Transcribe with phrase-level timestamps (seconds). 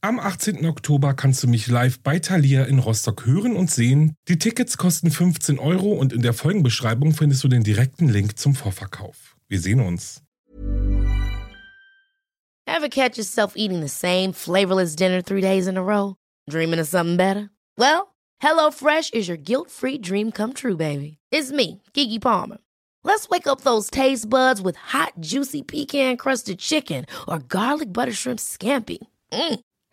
[0.00, 0.64] Am 18.
[0.64, 4.14] Oktober kannst du mich live bei Thalia in Rostock hören und sehen.
[4.28, 8.54] Die Tickets kosten 15 Euro und in der Folgenbeschreibung findest du den direkten Link zum
[8.54, 9.36] Vorverkauf.
[9.48, 10.22] Wir sehen uns.
[12.64, 16.14] Ever catch yourself eating the same flavorless dinner three days in a row?
[16.48, 17.50] Dreaming of something better?
[17.76, 21.18] Well, HelloFresh is your guilt-free dream come true, baby.
[21.32, 22.58] It's me, Kiki Palmer.
[23.02, 28.38] Let's wake up those taste buds with hot, juicy pecan-crusted chicken or garlic butter shrimp
[28.38, 28.98] scampi.
[29.32, 29.60] Mm.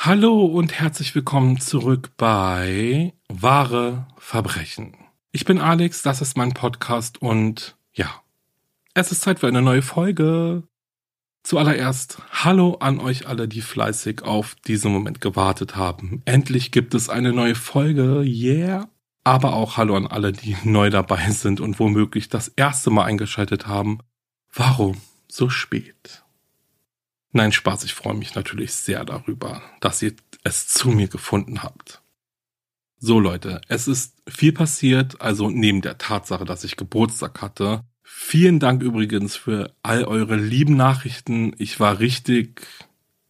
[0.00, 4.96] Hallo und herzlich willkommen zurück bei Wahre Verbrechen.
[5.32, 8.22] Ich bin Alex, das ist mein Podcast und ja,
[8.94, 10.62] es ist Zeit für eine neue Folge.
[11.42, 16.22] Zuallererst Hallo an euch alle, die fleißig auf diesen Moment gewartet haben.
[16.26, 18.88] Endlich gibt es eine neue Folge, yeah.
[19.24, 23.66] Aber auch Hallo an alle, die neu dabei sind und womöglich das erste Mal eingeschaltet
[23.66, 23.98] haben.
[24.54, 26.22] Warum so spät?
[27.32, 32.00] Nein, Spaß, ich freue mich natürlich sehr darüber, dass ihr es zu mir gefunden habt.
[32.98, 37.84] So Leute, es ist viel passiert, also neben der Tatsache, dass ich Geburtstag hatte.
[38.02, 41.54] Vielen Dank übrigens für all eure lieben Nachrichten.
[41.58, 42.66] Ich war richtig,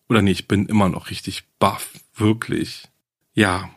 [0.08, 2.84] oder nee, ich bin immer noch richtig baff, wirklich.
[3.34, 3.70] Ja,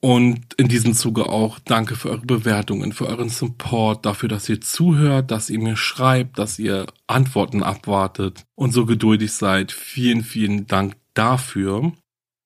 [0.00, 4.60] und in diesem Zuge auch danke für eure Bewertungen, für euren Support, dafür, dass ihr
[4.60, 9.72] zuhört, dass ihr mir schreibt, dass ihr Antworten abwartet und so geduldig seid.
[9.72, 11.92] Vielen, vielen Dank dafür.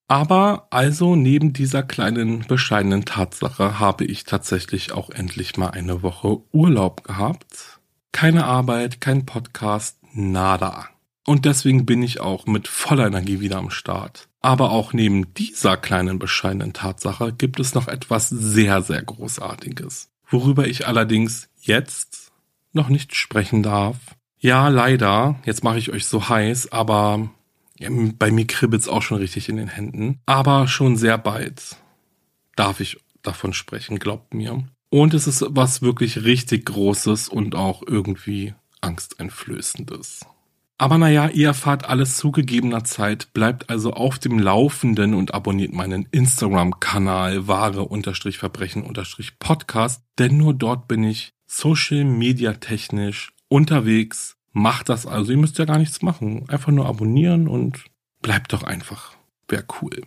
[0.09, 6.39] Aber also neben dieser kleinen bescheidenen Tatsache habe ich tatsächlich auch endlich mal eine Woche
[6.53, 7.81] Urlaub gehabt.
[8.13, 10.92] Keine Arbeit, kein Podcast, nada.
[11.27, 14.29] Und deswegen bin ich auch mit voller Energie wieder am Start.
[14.41, 20.67] Aber auch neben dieser kleinen bescheidenen Tatsache gibt es noch etwas sehr, sehr Großartiges, worüber
[20.67, 22.33] ich allerdings jetzt
[22.73, 23.97] noch nicht sprechen darf.
[24.39, 27.31] Ja, leider, jetzt mache ich euch so heiß, aber
[28.19, 30.21] bei mir kribbelt's auch schon richtig in den Händen.
[30.27, 31.77] Aber schon sehr bald
[32.57, 34.65] darf ich davon sprechen, glaubt mir.
[34.91, 40.27] Und es ist was wirklich richtig Großes und auch irgendwie angsteinflößendes.
[40.79, 45.73] Aber naja, ihr erfahrt alles zu gegebener Zeit, bleibt also auf dem Laufenden und abonniert
[45.73, 54.37] meinen Instagram-Kanal wahre-verbrechen-podcast, denn nur dort bin ich social media technisch unterwegs.
[54.53, 56.49] Macht das also, ihr müsst ja gar nichts machen.
[56.49, 57.85] Einfach nur abonnieren und
[58.21, 59.15] bleibt doch einfach.
[59.49, 60.03] Wäre cool.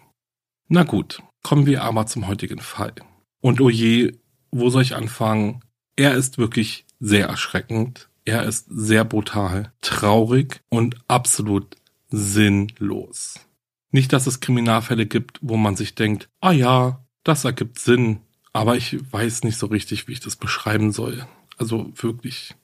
[0.67, 2.93] Na gut, kommen wir aber zum heutigen Fall.
[3.41, 4.17] Und oh je,
[4.51, 5.61] wo soll ich anfangen?
[5.95, 11.75] Er ist wirklich sehr erschreckend er ist sehr brutal, traurig und absolut
[12.09, 13.39] sinnlos.
[13.91, 18.19] Nicht, dass es Kriminalfälle gibt, wo man sich denkt, ah ja, das ergibt Sinn,
[18.51, 21.25] aber ich weiß nicht so richtig, wie ich das beschreiben soll.
[21.57, 22.55] Also wirklich.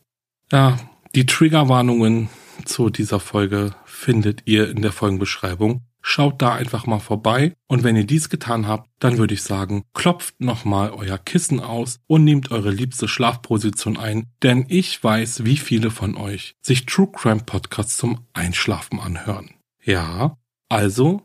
[0.51, 0.77] Ja,
[1.15, 2.29] die Triggerwarnungen
[2.65, 5.81] zu dieser Folge findet ihr in der Folgenbeschreibung.
[6.01, 9.83] Schaut da einfach mal vorbei und wenn ihr dies getan habt, dann würde ich sagen,
[9.93, 15.57] klopft nochmal euer Kissen aus und nehmt eure liebste Schlafposition ein, denn ich weiß, wie
[15.57, 19.51] viele von euch sich True Crime Podcasts zum Einschlafen anhören.
[19.83, 20.37] Ja,
[20.69, 21.21] also,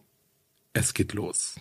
[0.72, 1.56] es geht los.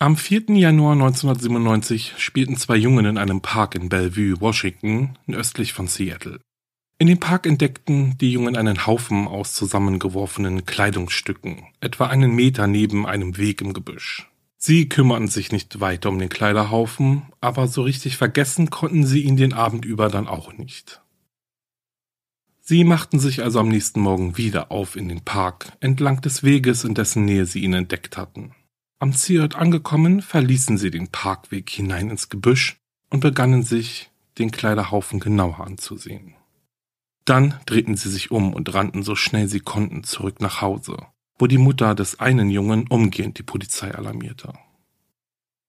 [0.00, 0.46] Am 4.
[0.56, 6.40] Januar 1997 spielten zwei Jungen in einem Park in Bellevue, Washington, östlich von Seattle.
[6.98, 13.06] In dem Park entdeckten die Jungen einen Haufen aus zusammengeworfenen Kleidungsstücken, etwa einen Meter neben
[13.06, 14.28] einem Weg im Gebüsch.
[14.56, 19.36] Sie kümmerten sich nicht weiter um den Kleiderhaufen, aber so richtig vergessen konnten sie ihn
[19.36, 21.02] den Abend über dann auch nicht.
[22.60, 26.82] Sie machten sich also am nächsten Morgen wieder auf in den Park, entlang des Weges,
[26.82, 28.54] in dessen Nähe sie ihn entdeckt hatten.
[28.98, 32.76] Am Zielort angekommen, verließen sie den Parkweg hinein ins Gebüsch
[33.10, 36.34] und begannen sich den Kleiderhaufen genauer anzusehen.
[37.24, 40.96] Dann drehten sie sich um und rannten so schnell sie konnten zurück nach Hause,
[41.38, 44.52] wo die Mutter des einen Jungen umgehend die Polizei alarmierte.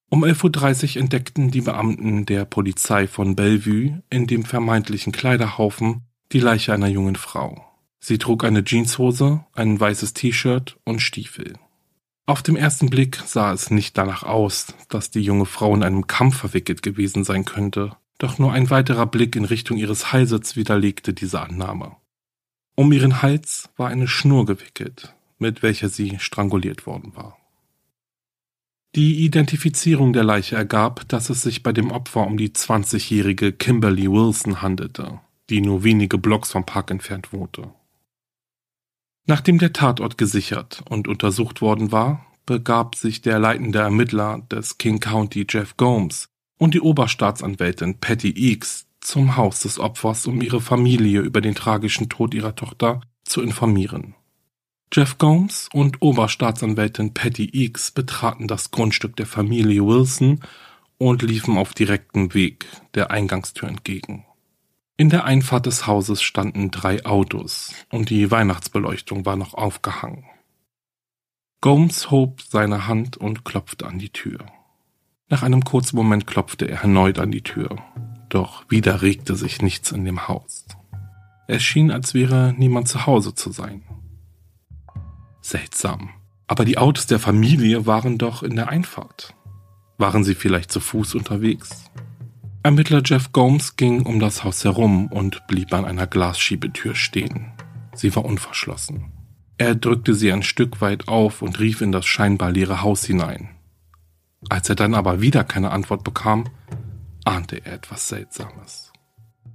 [0.10, 6.40] Um 11.30 Uhr entdeckten die Beamten der Polizei von Bellevue in dem vermeintlichen Kleiderhaufen die
[6.40, 7.66] Leiche einer jungen Frau.
[8.00, 11.54] Sie trug eine Jeanshose, ein weißes T-Shirt und Stiefel.
[12.28, 16.08] Auf dem ersten Blick sah es nicht danach aus, dass die junge Frau in einem
[16.08, 21.14] Kampf verwickelt gewesen sein könnte, doch nur ein weiterer Blick in Richtung ihres Halses widerlegte
[21.14, 21.98] diese Annahme.
[22.76, 27.38] Um ihren Hals war eine Schnur gewickelt, mit welcher sie stranguliert worden war.
[28.96, 34.10] Die Identifizierung der Leiche ergab, dass es sich bei dem Opfer um die 20-jährige Kimberly
[34.10, 35.20] Wilson handelte,
[35.50, 37.74] die nur wenige Blocks vom Park entfernt wohnte.
[39.28, 45.00] Nachdem der Tatort gesichert und untersucht worden war, begab sich der leitende Ermittler des King
[45.00, 51.22] County Jeff Gomes und die Oberstaatsanwältin Patty Eakes zum Haus des Opfers, um ihre Familie
[51.22, 54.14] über den tragischen Tod ihrer Tochter zu informieren.
[54.94, 60.42] Jeff Gomes und Oberstaatsanwältin Patty Eakes betraten das Grundstück der Familie Wilson
[61.00, 64.26] und liefen auf direktem Weg der Eingangstür entgegen.
[64.98, 70.24] In der Einfahrt des Hauses standen drei Autos und die Weihnachtsbeleuchtung war noch aufgehangen.
[71.60, 74.46] Gomes hob seine Hand und klopfte an die Tür.
[75.28, 77.78] Nach einem kurzen Moment klopfte er erneut an die Tür,
[78.30, 80.66] doch wieder regte sich nichts in dem Haus.
[81.48, 83.84] Es schien, als wäre niemand zu Hause zu sein.
[85.42, 86.12] Seltsam.
[86.48, 89.36] Aber die Autos der Familie waren doch in der Einfahrt.
[89.98, 91.92] Waren sie vielleicht zu Fuß unterwegs?
[92.66, 97.52] Ermittler Jeff Gomes ging um das Haus herum und blieb an einer Glasschiebetür stehen.
[97.94, 99.12] Sie war unverschlossen.
[99.60, 103.50] Er drückte sie ein Stück weit auf und rief in das scheinbar leere Haus hinein.
[104.50, 106.46] Als er dann aber wieder keine Antwort bekam,
[107.24, 108.92] ahnte er etwas Seltsames.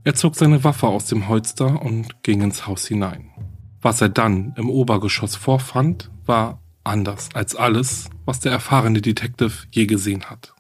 [0.05, 3.33] Er zog seine Waffe aus dem Holster und ging ins Haus hinein.
[3.81, 9.87] Was er dann im Obergeschoss vorfand, war anders als alles, was der erfahrene Detective je
[9.87, 10.55] gesehen hat.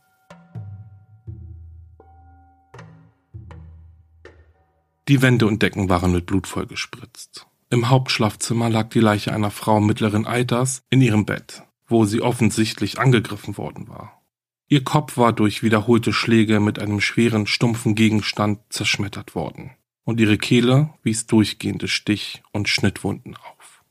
[5.10, 7.44] Die Wände und Decken waren mit Blut vollgespritzt.
[7.68, 13.00] Im Hauptschlafzimmer lag die Leiche einer Frau mittleren Alters in ihrem Bett, wo sie offensichtlich
[13.00, 14.22] angegriffen worden war.
[14.68, 19.72] Ihr Kopf war durch wiederholte Schläge mit einem schweren, stumpfen Gegenstand zerschmettert worden,
[20.04, 23.82] und ihre Kehle wies durchgehende Stich- und Schnittwunden auf.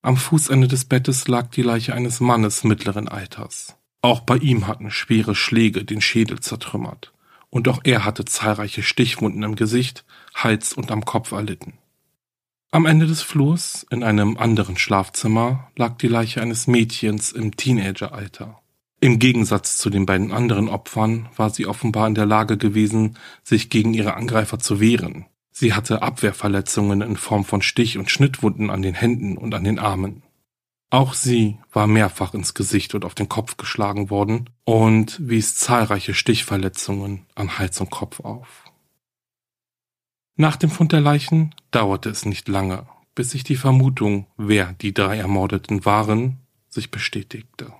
[0.00, 3.76] Am Fußende des Bettes lag die Leiche eines Mannes mittleren Alters.
[4.00, 7.12] Auch bei ihm hatten schwere Schläge den Schädel zertrümmert,
[7.50, 11.74] und auch er hatte zahlreiche Stichwunden im Gesicht, Hals und am Kopf erlitten.
[12.72, 18.60] Am Ende des Flurs, in einem anderen Schlafzimmer, lag die Leiche eines Mädchens im Teenageralter.
[19.00, 23.70] Im Gegensatz zu den beiden anderen Opfern war sie offenbar in der Lage gewesen, sich
[23.70, 25.26] gegen ihre Angreifer zu wehren.
[25.50, 29.78] Sie hatte Abwehrverletzungen in Form von Stich- und Schnittwunden an den Händen und an den
[29.78, 30.22] Armen.
[30.90, 36.14] Auch sie war mehrfach ins Gesicht und auf den Kopf geschlagen worden und wies zahlreiche
[36.14, 38.69] Stichverletzungen an Hals und Kopf auf.
[40.40, 44.94] Nach dem Fund der Leichen dauerte es nicht lange, bis sich die Vermutung, wer die
[44.94, 46.38] drei Ermordeten waren,
[46.70, 47.74] sich bestätigte.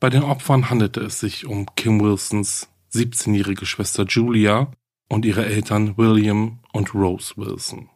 [0.00, 4.72] Bei den Opfern handelte es sich um Kim Wilsons 17-jährige Schwester Julia
[5.08, 7.88] und ihre Eltern William und Rose Wilson.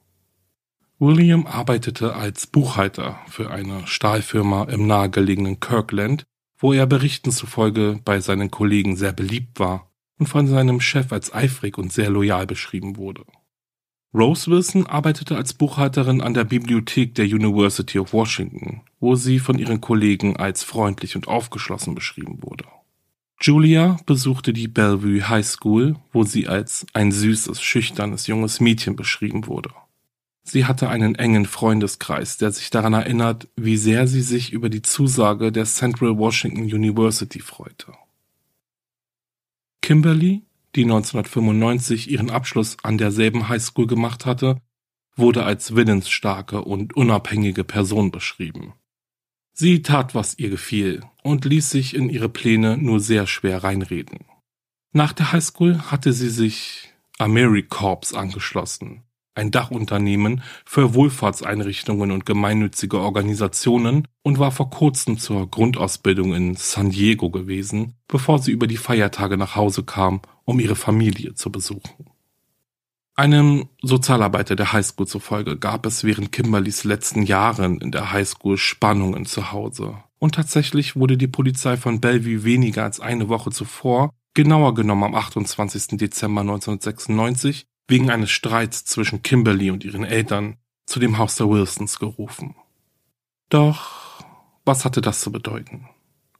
[1.01, 6.23] William arbeitete als Buchhalter für eine Stahlfirma im nahegelegenen Kirkland,
[6.59, 11.35] wo er Berichten zufolge bei seinen Kollegen sehr beliebt war und von seinem Chef als
[11.35, 13.25] eifrig und sehr loyal beschrieben wurde.
[14.17, 19.59] Rose Wilson arbeitete als Buchhalterin an der Bibliothek der University of Washington, wo sie von
[19.59, 22.65] ihren Kollegen als freundlich und aufgeschlossen beschrieben wurde.
[23.43, 29.47] Julia besuchte die Bellevue High School, wo sie als ein süßes, schüchternes junges Mädchen beschrieben
[29.47, 29.69] wurde.
[30.45, 34.81] Sie hatte einen engen Freundeskreis, der sich daran erinnert, wie sehr sie sich über die
[34.81, 37.93] Zusage der Central Washington University freute.
[39.83, 40.46] Kimberly
[40.77, 44.61] die 1995 ihren Abschluss an derselben Highschool gemacht hatte,
[45.17, 48.75] wurde als willensstarke und unabhängige Person beschrieben.
[49.53, 54.27] Sie tat, was ihr gefiel und ließ sich in ihre Pläne nur sehr schwer reinreden.
[54.93, 59.03] Nach der Highschool hatte sie sich AmeriCorps angeschlossen,
[59.37, 66.91] ein Dachunternehmen für Wohlfahrtseinrichtungen und gemeinnützige Organisationen und war vor kurzem zur Grundausbildung in San
[66.91, 72.07] Diego gewesen, bevor sie über die Feiertage nach Hause kam, um ihre Familie zu besuchen.
[73.15, 79.25] Einem Sozialarbeiter der Highschool zufolge gab es während Kimberlys letzten Jahren in der Highschool Spannungen
[79.25, 79.97] zu Hause.
[80.19, 85.15] Und tatsächlich wurde die Polizei von Bellevue weniger als eine Woche zuvor, genauer genommen am
[85.15, 85.99] 28.
[85.99, 91.99] Dezember 1996, wegen eines Streits zwischen Kimberly und ihren Eltern zu dem Haus der Wilsons
[91.99, 92.55] gerufen.
[93.49, 94.07] Doch
[94.65, 95.89] was hatte das zu bedeuten?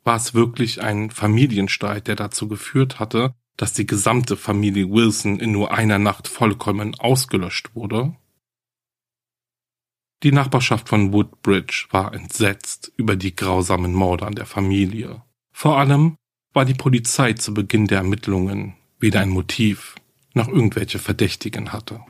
[0.03, 5.53] War es wirklich ein Familienstreit, der dazu geführt hatte, dass die gesamte Familie Wilson in
[5.53, 8.17] nur einer Nacht vollkommen ausgelöscht wurde?
[10.23, 15.23] Die Nachbarschaft von Woodbridge war entsetzt über die grausamen Morde an der Familie.
[15.53, 16.17] Vor allem
[16.53, 19.95] war die Polizei zu Beginn der Ermittlungen weder ein Motiv
[20.37, 22.01] noch irgendwelche Verdächtigen hatte.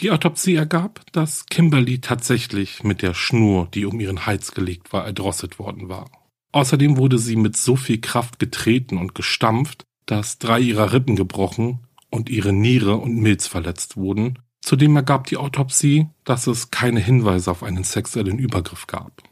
[0.00, 5.04] Die Autopsie ergab, dass Kimberly tatsächlich mit der Schnur, die um ihren Hals gelegt war,
[5.04, 6.10] erdrosselt worden war.
[6.52, 11.80] Außerdem wurde sie mit so viel Kraft getreten und gestampft, dass drei ihrer Rippen gebrochen
[12.10, 14.38] und ihre Niere und Milz verletzt wurden.
[14.60, 19.27] Zudem ergab die Autopsie, dass es keine Hinweise auf einen sexuellen Übergriff gab.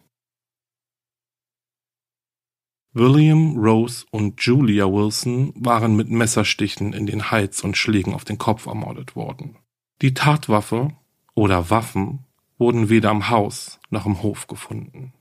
[2.99, 8.39] William, Rose und Julia Wilson waren mit Messerstichen in den Hals und Schlägen auf den
[8.39, 9.59] Kopf ermordet worden.
[10.01, 10.97] Die Tatwaffe
[11.35, 12.21] oder Waffen
[12.57, 15.13] wurden weder am Haus noch im Hof gefunden.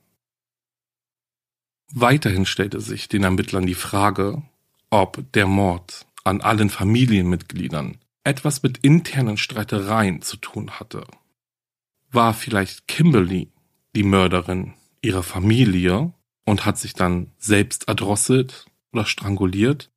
[1.93, 4.41] Weiterhin stellte sich den Ermittlern die Frage,
[4.89, 11.05] ob der Mord an allen Familienmitgliedern etwas mit internen Streitereien zu tun hatte.
[12.09, 13.51] War vielleicht Kimberly
[13.97, 16.13] die Mörderin ihrer Familie
[16.45, 19.91] und hat sich dann selbst erdrosselt oder stranguliert?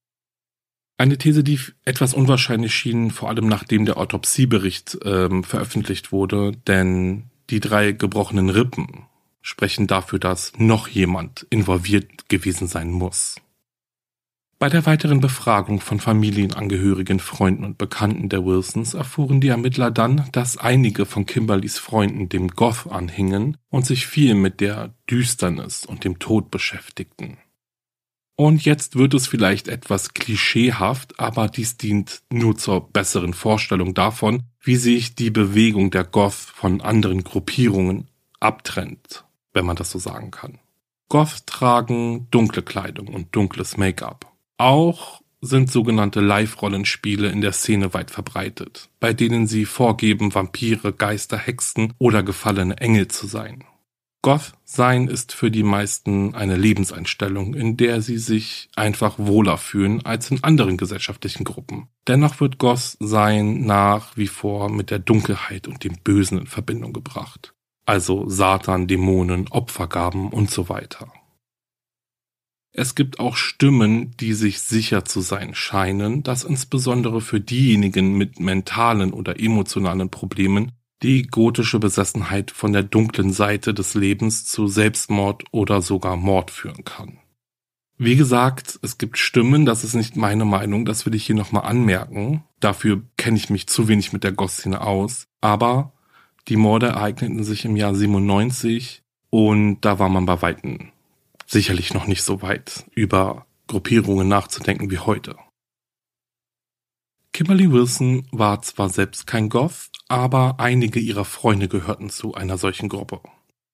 [0.97, 7.31] Eine These, die etwas unwahrscheinlich schien, vor allem nachdem der Autopsiebericht ähm, veröffentlicht wurde, denn
[7.51, 9.07] die drei gebrochenen Rippen
[9.41, 13.37] sprechen dafür, dass noch jemand involviert gewesen sein muss.
[14.61, 20.29] Bei der weiteren Befragung von Familienangehörigen, Freunden und Bekannten der Wilsons erfuhren die Ermittler dann,
[20.33, 26.03] dass einige von Kimberlys Freunden dem Goth anhingen und sich viel mit der Düsternis und
[26.03, 27.39] dem Tod beschäftigten.
[28.35, 34.43] Und jetzt wird es vielleicht etwas klischeehaft, aber dies dient nur zur besseren Vorstellung davon,
[34.61, 38.09] wie sich die Bewegung der Goth von anderen Gruppierungen
[38.41, 40.59] abtrennt, wenn man das so sagen kann.
[41.09, 44.28] Goth tragen dunkle Kleidung und dunkles Make-up.
[44.59, 51.39] Auch sind sogenannte Live-Rollenspiele in der Szene weit verbreitet, bei denen sie vorgeben, Vampire, Geister,
[51.39, 53.65] Hexen oder gefallene Engel zu sein.
[54.21, 60.05] Goth sein ist für die meisten eine Lebenseinstellung, in der sie sich einfach wohler fühlen
[60.05, 61.87] als in anderen gesellschaftlichen Gruppen.
[62.09, 66.93] Dennoch wird Goth sein nach wie vor mit der Dunkelheit und dem Bösen in Verbindung
[66.93, 67.55] gebracht.
[67.87, 71.13] Also Satan, Dämonen, Opfergaben und so weiter.
[72.73, 78.41] Es gibt auch Stimmen, die sich sicher zu sein scheinen, dass insbesondere für diejenigen mit
[78.41, 80.73] mentalen oder emotionalen Problemen
[81.03, 86.85] die gotische Besessenheit von der dunklen Seite des Lebens zu Selbstmord oder sogar Mord führen
[86.85, 87.19] kann.
[87.97, 91.65] Wie gesagt, es gibt Stimmen, das ist nicht meine Meinung, das will ich hier nochmal
[91.65, 92.45] anmerken.
[92.61, 95.27] Dafür kenne ich mich zu wenig mit der Gosszene aus.
[95.41, 95.93] Aber
[96.47, 100.93] die Morde ereigneten sich im Jahr 97 und da war man bei Weitem
[101.49, 105.37] sicherlich noch nicht so weit, über Gruppierungen nachzudenken wie heute.
[107.33, 112.89] Kimberly Wilson war zwar selbst kein Goth, aber einige ihrer Freunde gehörten zu einer solchen
[112.89, 113.21] Gruppe.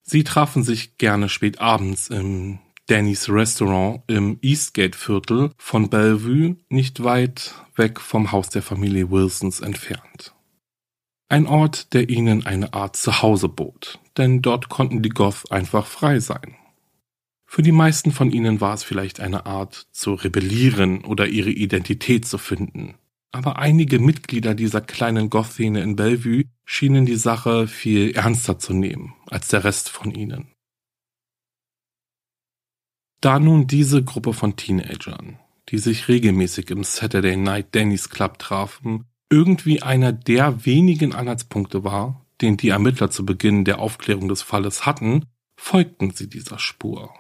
[0.03, 7.03] Sie trafen sich gerne spät abends im Danny's Restaurant im Eastgate Viertel von Bellevue, nicht
[7.03, 10.35] weit weg vom Haus der Familie Wilsons entfernt.
[11.31, 16.21] Ein Ort, der ihnen eine Art Zuhause bot, denn dort konnten die Goth einfach frei
[16.21, 16.57] sein.
[17.55, 22.27] Für die meisten von ihnen war es vielleicht eine Art zu rebellieren oder ihre Identität
[22.27, 22.97] zu finden,
[23.31, 29.15] aber einige Mitglieder dieser kleinen Goth-Szene in Bellevue schienen die Sache viel ernster zu nehmen
[29.31, 30.49] als der Rest von ihnen.
[33.21, 39.05] Da nun diese Gruppe von Teenagern, die sich regelmäßig im Saturday Night Danny's Club trafen,
[39.31, 44.87] irgendwie einer der wenigen Anhaltspunkte war, den die Ermittler zu Beginn der Aufklärung des Falles
[44.87, 47.15] hatten, folgten sie dieser Spur.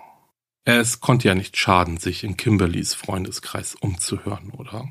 [0.64, 4.90] Es konnte ja nicht schaden, sich in Kimberlys Freundeskreis umzuhören, oder?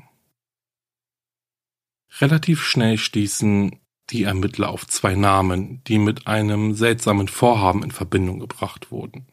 [2.20, 8.38] Relativ schnell stießen die Ermittler auf zwei Namen, die mit einem seltsamen Vorhaben in Verbindung
[8.38, 9.26] gebracht wurden.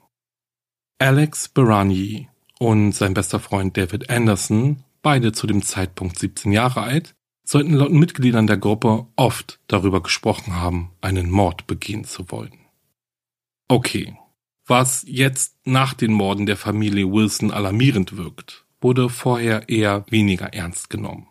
[0.97, 7.13] Alex Berani und sein bester Freund David Anderson, beide zu dem Zeitpunkt 17 Jahre alt,
[7.43, 12.65] sollten laut Mitgliedern der Gruppe oft darüber gesprochen haben, einen Mord begehen zu wollen.
[13.67, 14.15] Okay,
[14.71, 20.89] was jetzt nach den Morden der Familie Wilson alarmierend wirkt, wurde vorher eher weniger ernst
[20.89, 21.27] genommen.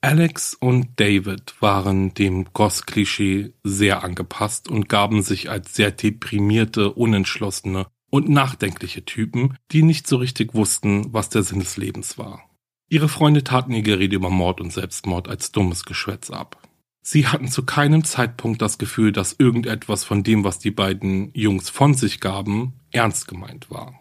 [0.00, 7.88] Alex und David waren dem Goss-Klischee sehr angepasst und gaben sich als sehr deprimierte, unentschlossene
[8.10, 12.48] und nachdenkliche Typen, die nicht so richtig wussten, was der Sinn des Lebens war.
[12.88, 16.62] Ihre Freunde taten ihr Gerede über Mord und Selbstmord als dummes Geschwätz ab.
[17.02, 21.68] Sie hatten zu keinem Zeitpunkt das Gefühl, dass irgendetwas von dem, was die beiden Jungs
[21.68, 23.94] von sich gaben, ernst gemeint war.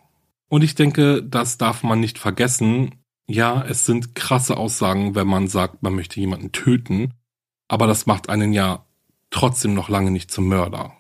[0.48, 2.96] Und ich denke, das darf man nicht vergessen.
[3.26, 7.14] Ja, es sind krasse Aussagen, wenn man sagt, man möchte jemanden töten,
[7.68, 8.86] aber das macht einen ja
[9.30, 10.94] trotzdem noch lange nicht zum Mörder.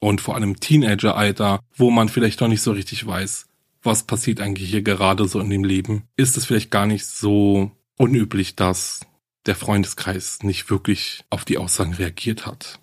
[0.00, 3.46] Und vor allem Teenageralter, wo man vielleicht noch nicht so richtig weiß,
[3.82, 7.70] was passiert eigentlich hier gerade so in dem Leben, ist es vielleicht gar nicht so
[7.96, 9.00] unüblich, dass
[9.46, 12.80] der Freundeskreis nicht wirklich auf die Aussagen reagiert hat.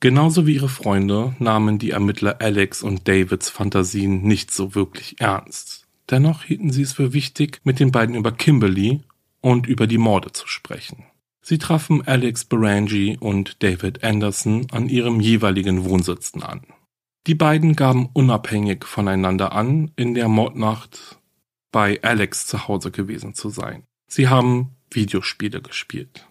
[0.00, 5.86] Genauso wie ihre Freunde nahmen die Ermittler Alex und Davids Fantasien nicht so wirklich ernst.
[6.08, 9.00] Dennoch hielten sie es für wichtig, mit den beiden über Kimberly
[9.40, 11.04] und über die Morde zu sprechen.
[11.42, 16.62] Sie trafen Alex Berangi und David Anderson an ihrem jeweiligen Wohnsitzen an.
[17.26, 21.18] Die beiden gaben unabhängig voneinander an, in der Mordnacht
[21.72, 23.84] bei Alex zu Hause gewesen zu sein.
[24.08, 26.28] Sie haben Videospiele gespielt.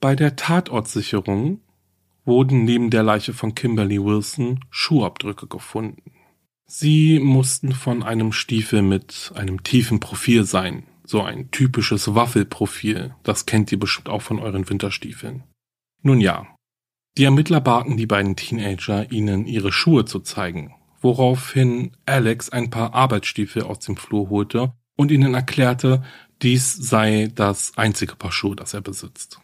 [0.00, 1.60] Bei der Tatortsicherung
[2.24, 6.12] wurden neben der Leiche von Kimberly Wilson Schuhabdrücke gefunden.
[6.66, 13.46] Sie mussten von einem Stiefel mit einem tiefen Profil sein, so ein typisches Waffelprofil, das
[13.46, 15.44] kennt ihr bestimmt auch von euren Winterstiefeln.
[16.02, 16.46] Nun ja,
[17.16, 22.94] die Ermittler baten die beiden Teenager, ihnen ihre Schuhe zu zeigen, woraufhin Alex ein paar
[22.94, 26.02] Arbeitsstiefel aus dem Flur holte und ihnen erklärte,
[26.42, 29.40] dies sei das einzige Paar Schuhe, das er besitzt.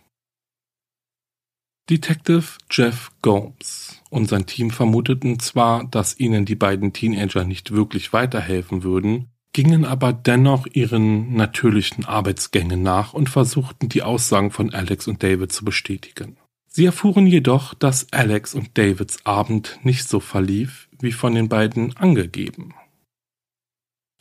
[1.88, 8.12] Detective Jeff Gomes und sein Team vermuteten zwar, dass ihnen die beiden Teenager nicht wirklich
[8.12, 15.06] weiterhelfen würden, gingen aber dennoch ihren natürlichen Arbeitsgängen nach und versuchten die Aussagen von Alex
[15.06, 16.36] und David zu bestätigen.
[16.66, 21.96] Sie erfuhren jedoch, dass Alex und Davids Abend nicht so verlief, wie von den beiden
[21.96, 22.74] angegeben.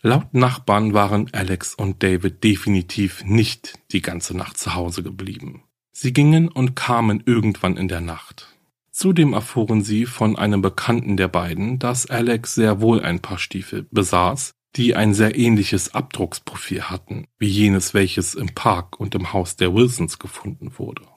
[0.06, 5.64] Laut Nachbarn waren Alex und David definitiv nicht die ganze Nacht zu Hause geblieben.
[5.94, 8.54] Sie gingen und kamen irgendwann in der Nacht.
[8.92, 13.88] Zudem erfuhren sie von einem Bekannten der beiden, dass Alex sehr wohl ein paar Stiefel
[13.92, 19.56] besaß, die ein sehr ähnliches Abdrucksprofil hatten, wie jenes, welches im Park und im Haus
[19.56, 21.08] der Wilsons gefunden wurde.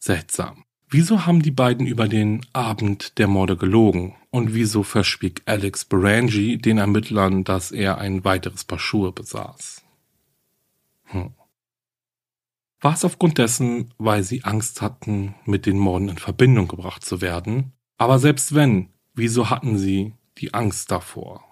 [0.00, 0.65] Seltsam.
[0.88, 4.14] Wieso haben die beiden über den Abend der Morde gelogen?
[4.30, 9.82] Und wieso verschwieg Alex Berangi den Ermittlern, dass er ein weiteres Paar Schuhe besaß?
[11.04, 11.34] Hm.
[12.80, 17.20] War es aufgrund dessen, weil sie Angst hatten, mit den Morden in Verbindung gebracht zu
[17.20, 17.72] werden?
[17.98, 21.42] Aber selbst wenn, wieso hatten sie die Angst davor?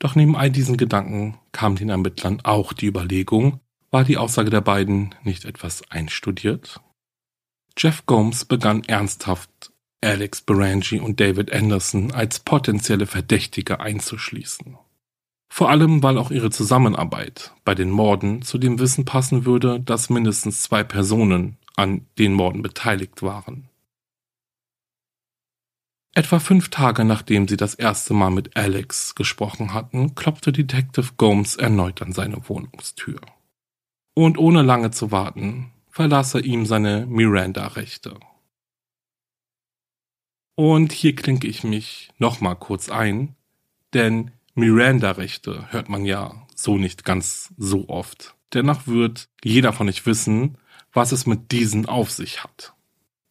[0.00, 3.60] Doch neben all diesen Gedanken kam den Ermittlern auch die Überlegung,
[3.92, 6.80] war die Aussage der beiden nicht etwas einstudiert?
[7.76, 14.76] Jeff Gomes begann ernsthaft, Alex Berangi und David Anderson als potenzielle Verdächtige einzuschließen.
[15.48, 20.10] Vor allem, weil auch ihre Zusammenarbeit bei den Morden zu dem Wissen passen würde, dass
[20.10, 23.68] mindestens zwei Personen an den Morden beteiligt waren.
[26.14, 31.56] Etwa fünf Tage nachdem sie das erste Mal mit Alex gesprochen hatten, klopfte Detective Gomes
[31.56, 33.20] erneut an seine Wohnungstür.
[34.14, 38.18] Und ohne lange zu warten, verlas er ihm seine Miranda-Rechte.
[40.56, 43.36] Und hier klinke ich mich nochmal kurz ein,
[43.92, 48.34] denn Miranda-Rechte hört man ja so nicht ganz so oft.
[48.52, 50.58] Dennoch wird jeder von euch wissen,
[50.92, 52.74] was es mit diesen auf sich hat.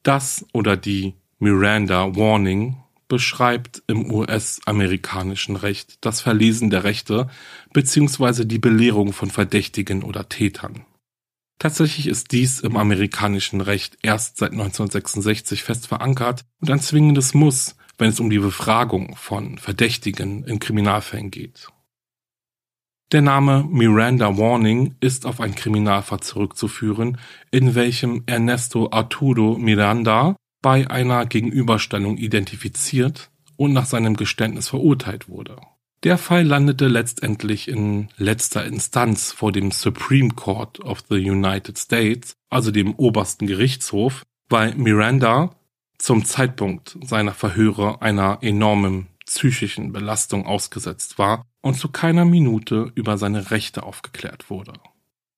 [0.04, 7.30] Das oder die Miranda Warning beschreibt im US-amerikanischen Recht das Verlesen der Rechte
[7.74, 8.46] bzw.
[8.46, 10.86] die Belehrung von Verdächtigen oder Tätern.
[11.62, 17.76] Tatsächlich ist dies im amerikanischen Recht erst seit 1966 fest verankert und ein zwingendes Muss,
[18.00, 21.68] wenn es um die Befragung von Verdächtigen in Kriminalfällen geht.
[23.12, 27.20] Der Name Miranda Warning ist auf ein Kriminalfall zurückzuführen,
[27.52, 35.58] in welchem Ernesto Arturo Miranda bei einer Gegenüberstellung identifiziert und nach seinem Geständnis verurteilt wurde.
[36.04, 42.34] Der Fall landete letztendlich in letzter Instanz vor dem Supreme Court of the United States,
[42.50, 45.56] also dem obersten Gerichtshof, weil Miranda
[46.00, 53.20] zum Zeitpunkt seiner Verhöre einer enormen psychischen Belastung ausgesetzt war und zu keiner Minute über
[53.20, 54.74] seine Rechte aufgeklärt wurde.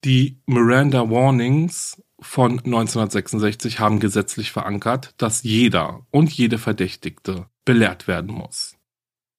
[0.05, 8.31] Die Miranda Warnings von 1966 haben gesetzlich verankert, dass jeder und jede Verdächtigte belehrt werden
[8.31, 8.77] muss.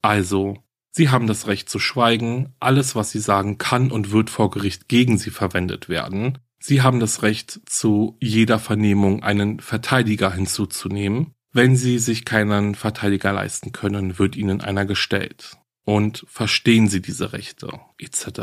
[0.02, 0.63] Also
[0.96, 4.86] Sie haben das Recht zu schweigen, alles, was Sie sagen, kann und wird vor Gericht
[4.86, 6.38] gegen Sie verwendet werden.
[6.60, 11.34] Sie haben das Recht, zu jeder Vernehmung einen Verteidiger hinzuzunehmen.
[11.52, 15.58] Wenn Sie sich keinen Verteidiger leisten können, wird Ihnen einer gestellt.
[15.84, 18.40] und verstehen Sie diese Rechte etc.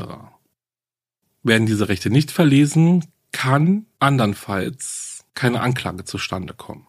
[1.41, 6.85] Werden diese Rechte nicht verlesen, kann andernfalls keine Anklage zustande kommen.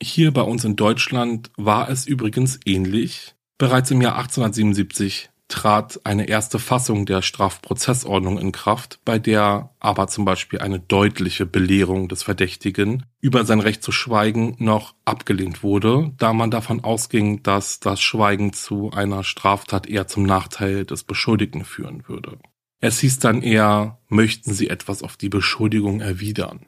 [0.00, 3.34] Hier bei uns in Deutschland war es übrigens ähnlich.
[3.62, 10.08] Bereits im Jahr 1877 trat eine erste Fassung der Strafprozessordnung in Kraft, bei der aber
[10.08, 16.12] zum Beispiel eine deutliche Belehrung des Verdächtigen über sein Recht zu schweigen noch abgelehnt wurde,
[16.18, 21.64] da man davon ausging, dass das Schweigen zu einer Straftat eher zum Nachteil des Beschuldigten
[21.64, 22.40] führen würde.
[22.80, 26.66] Es hieß dann eher, möchten Sie etwas auf die Beschuldigung erwidern.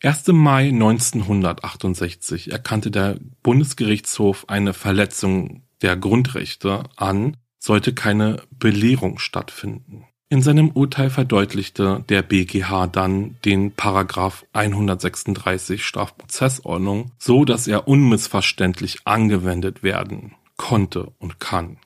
[0.00, 9.18] Erst im Mai 1968 erkannte der Bundesgerichtshof eine Verletzung der Grundrechte an, sollte keine Belehrung
[9.18, 10.04] stattfinden.
[10.30, 19.06] In seinem Urteil verdeutlichte der BGH dann den Paragraph 136 Strafprozessordnung so, dass er unmissverständlich
[19.06, 21.78] angewendet werden konnte und kann.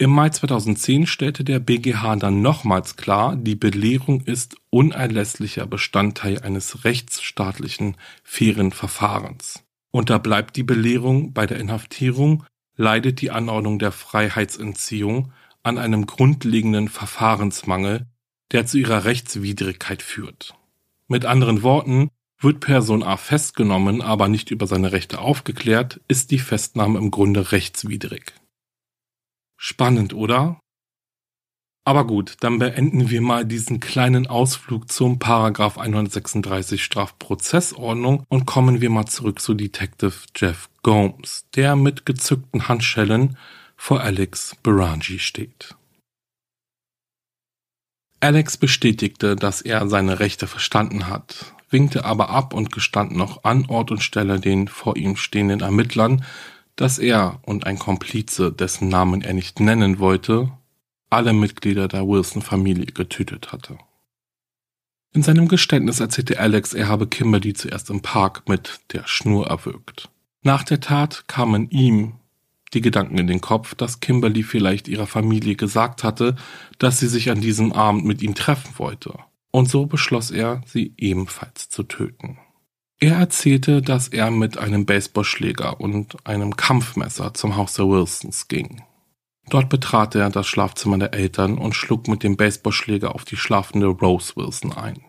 [0.00, 6.84] Im Mai 2010 stellte der BGH dann nochmals klar, die Belehrung ist unerlässlicher Bestandteil eines
[6.84, 9.64] rechtsstaatlichen fairen Verfahrens.
[9.90, 12.44] Unterbleibt die Belehrung bei der Inhaftierung,
[12.78, 18.06] leidet die Anordnung der Freiheitsentziehung an einem grundlegenden Verfahrensmangel,
[18.52, 20.54] der zu ihrer Rechtswidrigkeit führt.
[21.08, 22.10] Mit anderen Worten,
[22.40, 27.52] wird Person A festgenommen, aber nicht über seine Rechte aufgeklärt, ist die Festnahme im Grunde
[27.52, 28.32] rechtswidrig.
[29.56, 30.60] Spannend, oder?
[31.84, 38.80] Aber gut, dann beenden wir mal diesen kleinen Ausflug zum Paragraph 136 Strafprozessordnung und kommen
[38.82, 43.38] wir mal zurück zu Detective Jeff Gomes, der mit gezückten Handschellen
[43.76, 45.76] vor Alex Berangi steht.
[48.20, 53.66] Alex bestätigte, dass er seine Rechte verstanden hat, winkte aber ab und gestand noch an
[53.66, 56.24] Ort und Stelle den vor ihm stehenden Ermittlern,
[56.74, 60.50] dass er und ein Komplize, dessen Namen er nicht nennen wollte,
[61.10, 63.78] alle Mitglieder der Wilson-Familie getötet hatte.
[65.12, 70.10] In seinem Geständnis erzählte Alex, er habe Kimberly zuerst im Park mit der Schnur erwürgt.
[70.42, 72.14] Nach der Tat kamen ihm
[72.74, 76.36] die Gedanken in den Kopf, dass Kimberly vielleicht ihrer Familie gesagt hatte,
[76.78, 79.14] dass sie sich an diesem Abend mit ihm treffen wollte.
[79.50, 82.38] Und so beschloss er, sie ebenfalls zu töten.
[83.00, 88.82] Er erzählte, dass er mit einem Baseballschläger und einem Kampfmesser zum Haus der Wilsons ging.
[89.50, 93.86] Dort betrat er das Schlafzimmer der Eltern und schlug mit dem Baseballschläger auf die schlafende
[93.86, 95.00] Rose Wilson ein.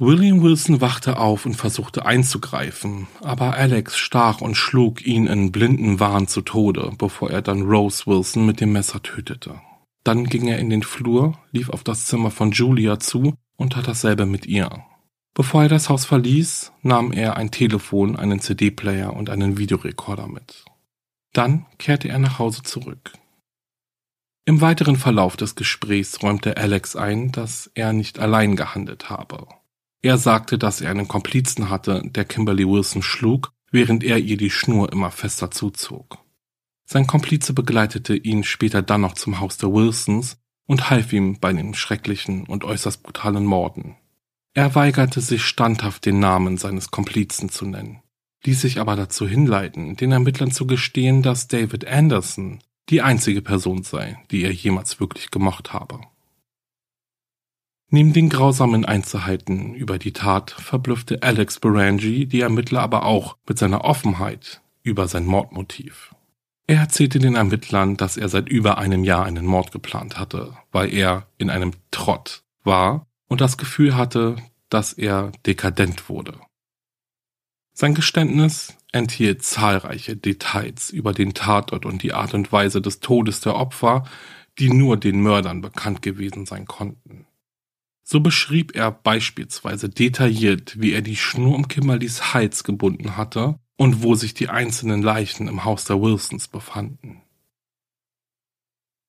[0.00, 5.98] William Wilson wachte auf und versuchte einzugreifen, aber Alex stach und schlug ihn in blinden
[5.98, 9.60] Wahn zu Tode, bevor er dann Rose Wilson mit dem Messer tötete.
[10.04, 13.88] Dann ging er in den Flur, lief auf das Zimmer von Julia zu und tat
[13.88, 14.70] dasselbe mit ihr.
[15.34, 20.64] Bevor er das Haus verließ, nahm er ein Telefon, einen CD-Player und einen Videorekorder mit.
[21.32, 23.12] Dann kehrte er nach Hause zurück.
[24.48, 29.46] Im weiteren Verlauf des Gesprächs räumte Alex ein, dass er nicht allein gehandelt habe.
[30.00, 34.48] Er sagte, dass er einen Komplizen hatte, der Kimberly Wilson schlug, während er ihr die
[34.48, 36.16] Schnur immer fester zuzog.
[36.86, 41.52] Sein Komplize begleitete ihn später dann noch zum Haus der Wilsons und half ihm bei
[41.52, 43.96] den schrecklichen und äußerst brutalen Morden.
[44.54, 48.00] Er weigerte sich standhaft den Namen seines Komplizen zu nennen,
[48.44, 53.82] ließ sich aber dazu hinleiten, den Ermittlern zu gestehen, dass David Anderson die einzige Person
[53.82, 56.00] sei, die er jemals wirklich gemocht habe.
[57.90, 63.58] Neben den grausamen Einzelheiten über die Tat verblüffte Alex Berangi die Ermittler aber auch mit
[63.58, 66.14] seiner Offenheit über sein Mordmotiv.
[66.66, 70.92] Er erzählte den Ermittlern, dass er seit über einem Jahr einen Mord geplant hatte, weil
[70.92, 74.36] er in einem Trott war und das Gefühl hatte,
[74.68, 76.34] dass er dekadent wurde.
[77.72, 83.40] Sein Geständnis enthielt zahlreiche Details über den Tatort und die Art und Weise des Todes
[83.40, 84.04] der Opfer,
[84.58, 87.26] die nur den Mördern bekannt gewesen sein konnten.
[88.02, 94.02] So beschrieb er beispielsweise detailliert, wie er die Schnur um Kimberlys Hals gebunden hatte und
[94.02, 97.20] wo sich die einzelnen Leichen im Haus der Wilsons befanden.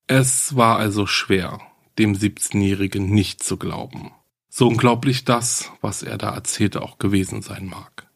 [0.07, 1.61] Es war also schwer,
[1.97, 4.11] dem 17-Jährigen nicht zu glauben.
[4.49, 8.08] So unglaublich das, was er da erzählte, auch gewesen sein mag.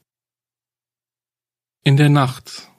[1.85, 2.69] In der Nacht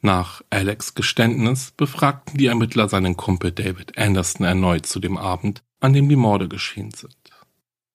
[0.00, 5.92] nach Alex Geständnis befragten die Ermittler seinen Kumpel David Anderson erneut zu dem Abend, an
[5.92, 7.14] dem die Morde geschehen sind.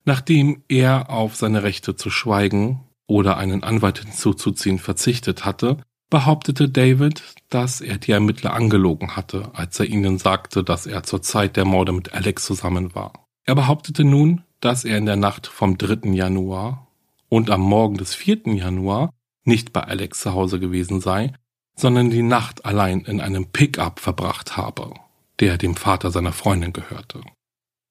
[0.05, 7.21] Nachdem er auf seine Rechte zu schweigen oder einen Anwalt hinzuzuziehen verzichtet hatte, behauptete David,
[7.49, 11.65] dass er die Ermittler angelogen hatte, als er ihnen sagte, dass er zur Zeit der
[11.65, 13.11] Morde mit Alex zusammen war.
[13.43, 16.09] Er behauptete nun, dass er in der Nacht vom 3.
[16.13, 16.87] Januar
[17.27, 18.43] und am Morgen des 4.
[18.45, 19.09] Januar
[19.45, 21.33] nicht bei Alex zu Hause gewesen sei,
[21.75, 24.93] sondern die Nacht allein in einem Pickup verbracht habe,
[25.39, 27.21] der dem Vater seiner Freundin gehörte.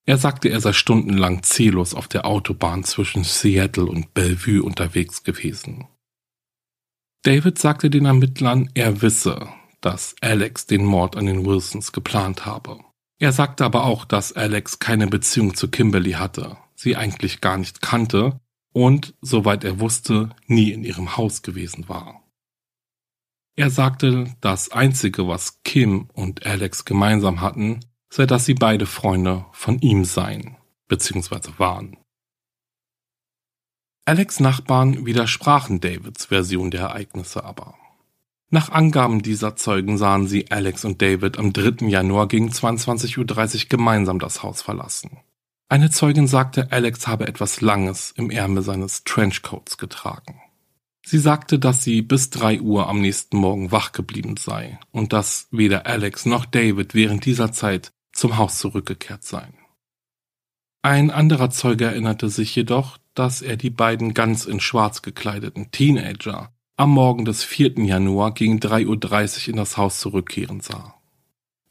[0.04, 5.86] Er sagte, er sei stundenlang ziellos auf der Autobahn zwischen Seattle und Bellevue unterwegs gewesen.
[7.22, 9.48] David sagte den Ermittlern, er wisse,
[9.80, 12.80] dass Alex den Mord an den Wilsons geplant habe.
[13.20, 17.80] Er sagte aber auch, dass Alex keine Beziehung zu Kimberly hatte, sie eigentlich gar nicht
[17.80, 18.40] kannte
[18.72, 22.22] und, soweit er wusste, nie in ihrem Haus gewesen war.
[23.54, 29.44] Er sagte, das Einzige, was Kim und Alex gemeinsam hatten, sei, dass sie beide Freunde
[29.52, 30.56] von ihm seien,
[30.88, 31.58] bzw.
[31.58, 31.96] waren.
[34.04, 37.74] Alex Nachbarn widersprachen Davids Version der Ereignisse aber.
[38.50, 41.86] Nach Angaben dieser Zeugen sahen sie Alex und David am 3.
[41.86, 45.20] Januar gegen 22.30 Uhr gemeinsam das Haus verlassen.
[45.72, 50.38] Eine Zeugin sagte, Alex habe etwas Langes im Ärmel seines Trenchcoats getragen.
[51.02, 55.48] Sie sagte, dass sie bis drei Uhr am nächsten Morgen wach geblieben sei und dass
[55.50, 59.54] weder Alex noch David während dieser Zeit zum Haus zurückgekehrt seien.
[60.82, 66.52] Ein anderer Zeuge erinnerte sich jedoch, dass er die beiden ganz in schwarz gekleideten Teenager
[66.76, 67.78] am Morgen des 4.
[67.78, 71.01] Januar gegen 3.30 Uhr in das Haus zurückkehren sah.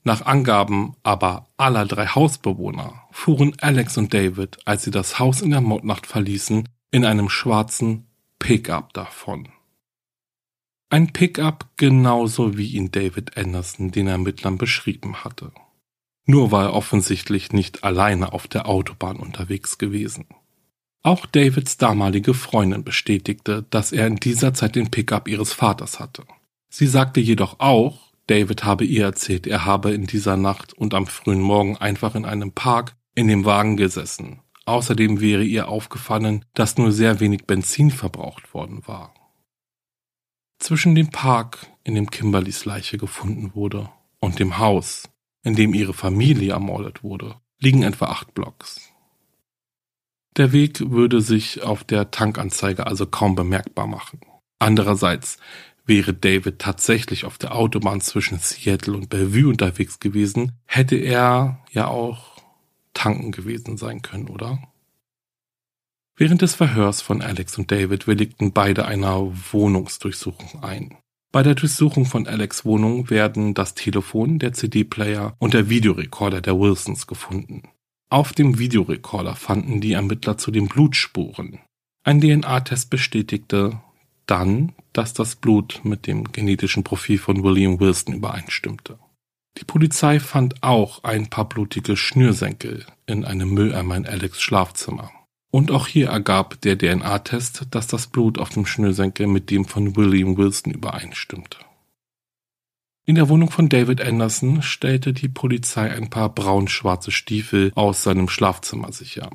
[0.04, 5.52] Nach Angaben aber aller drei Hausbewohner fuhren Alex und David, als sie das Haus in
[5.52, 8.08] der Mordnacht verließen, in einem schwarzen
[8.40, 9.50] Pickup davon.
[10.90, 15.52] Ein Pickup genauso wie ihn David Anderson den Ermittlern beschrieben hatte.
[16.26, 20.26] Nur war er offensichtlich nicht alleine auf der Autobahn unterwegs gewesen.
[21.04, 26.26] Auch Davids damalige Freundin bestätigte, dass er in dieser Zeit den Pickup ihres Vaters hatte.
[26.70, 31.08] Sie sagte jedoch auch, David habe ihr erzählt, er habe in dieser Nacht und am
[31.08, 34.42] frühen Morgen einfach in einem Park in dem Wagen gesessen.
[34.66, 39.14] Außerdem wäre ihr aufgefallen, dass nur sehr wenig Benzin verbraucht worden war.
[40.60, 45.10] Zwischen dem Park, in dem Kimberlys Leiche gefunden wurde, und dem Haus,
[45.44, 48.92] in dem ihre Familie ermordet wurde, liegen etwa acht Blocks.
[50.38, 54.22] Der Weg würde sich auf der Tankanzeige also kaum bemerkbar machen.
[54.60, 55.38] Andererseits
[55.92, 61.88] wäre David tatsächlich auf der Autobahn zwischen Seattle und Bellevue unterwegs gewesen, hätte er ja
[61.88, 62.38] auch
[62.94, 64.60] tanken gewesen sein können, oder?
[66.16, 70.96] Während des Verhörs von Alex und David willigten beide einer Wohnungsdurchsuchung ein.
[71.34, 76.58] Bei der Durchsuchung von Alex Wohnung werden das Telefon, der CD-Player und der Videorekorder der
[76.58, 77.64] Wilsons gefunden.
[78.10, 81.60] Auf dem Videorekorder fanden die Ermittler zu den Blutspuren.
[82.06, 83.82] Ein DNA-Test bestätigte
[84.26, 89.00] dann, dass das Blut mit dem genetischen Profil von William Wilson übereinstimmte.
[89.58, 95.12] Die Polizei fand auch ein paar blutige Schnürsenkel in einem Mülleimer in Alex Schlafzimmer.
[95.52, 99.98] Und auch hier ergab der DNA-Test, dass das Blut auf dem Schnürsenkel mit dem von
[99.98, 101.58] William Wilson übereinstimmte.
[103.06, 108.30] In der Wohnung von David Anderson stellte die Polizei ein paar braun-schwarze Stiefel aus seinem
[108.30, 109.30] Schlafzimmer sicher.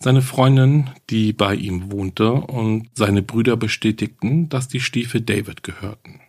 [0.00, 6.20] Seine Freundin, die bei ihm wohnte, und seine Brüder bestätigten, dass die Stiefel David gehörten.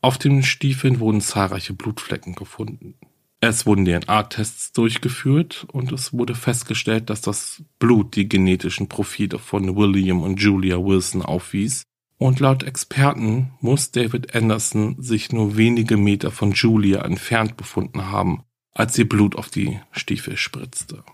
[0.00, 2.94] Auf den Stiefeln wurden zahlreiche Blutflecken gefunden.
[3.40, 9.76] Es wurden DNA-Tests durchgeführt und es wurde festgestellt, dass das Blut die genetischen Profile von
[9.76, 11.82] William und Julia Wilson aufwies.
[12.16, 18.42] Und laut Experten muss David Anderson sich nur wenige Meter von Julia entfernt befunden haben,
[18.72, 21.04] als ihr Blut auf die Stiefel spritzte.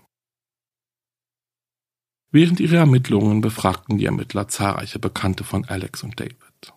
[2.35, 6.73] Während ihrer Ermittlungen befragten die Ermittler zahlreiche Bekannte von Alex und David.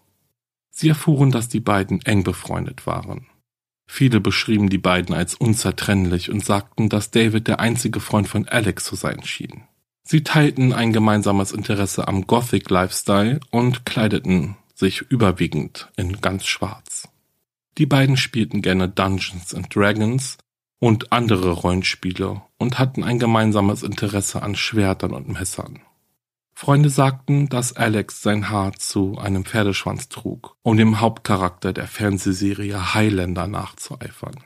[0.70, 3.26] Sie erfuhren, dass die beiden eng befreundet waren.
[3.84, 8.84] Viele beschrieben die beiden als unzertrennlich und sagten, dass David der einzige Freund von Alex
[8.84, 9.64] zu sein schien.
[10.04, 17.08] Sie teilten ein gemeinsames Interesse am Gothic Lifestyle und kleideten sich überwiegend in ganz schwarz.
[17.78, 20.38] Die beiden spielten gerne Dungeons and Dragons
[20.78, 25.80] und andere Rollenspiele und hatten ein gemeinsames Interesse an Schwertern und Messern.
[26.54, 32.94] Freunde sagten, dass Alex sein Haar zu einem Pferdeschwanz trug, um dem Hauptcharakter der Fernsehserie
[32.94, 34.42] Highlander nachzueifern.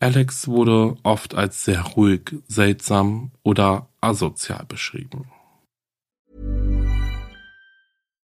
[0.00, 5.30] Alex wurde oft als sehr ruhig, seltsam oder asozial beschrieben.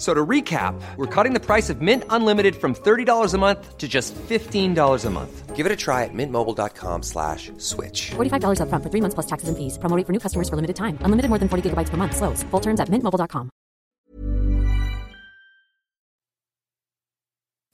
[0.00, 3.86] So to recap, we're cutting the price of Mint Unlimited from $30 a month to
[3.86, 5.54] just $15 a month.
[5.54, 8.12] Give it a try at mintmobile.com slash switch.
[8.16, 9.76] $45 upfront for three months plus taxes and fees.
[9.76, 10.96] Promoting for new customers for limited time.
[11.04, 12.16] Unlimited more than 40 gigabytes per month.
[12.16, 12.42] Slows.
[12.50, 13.50] Full terms at mintmobile.com.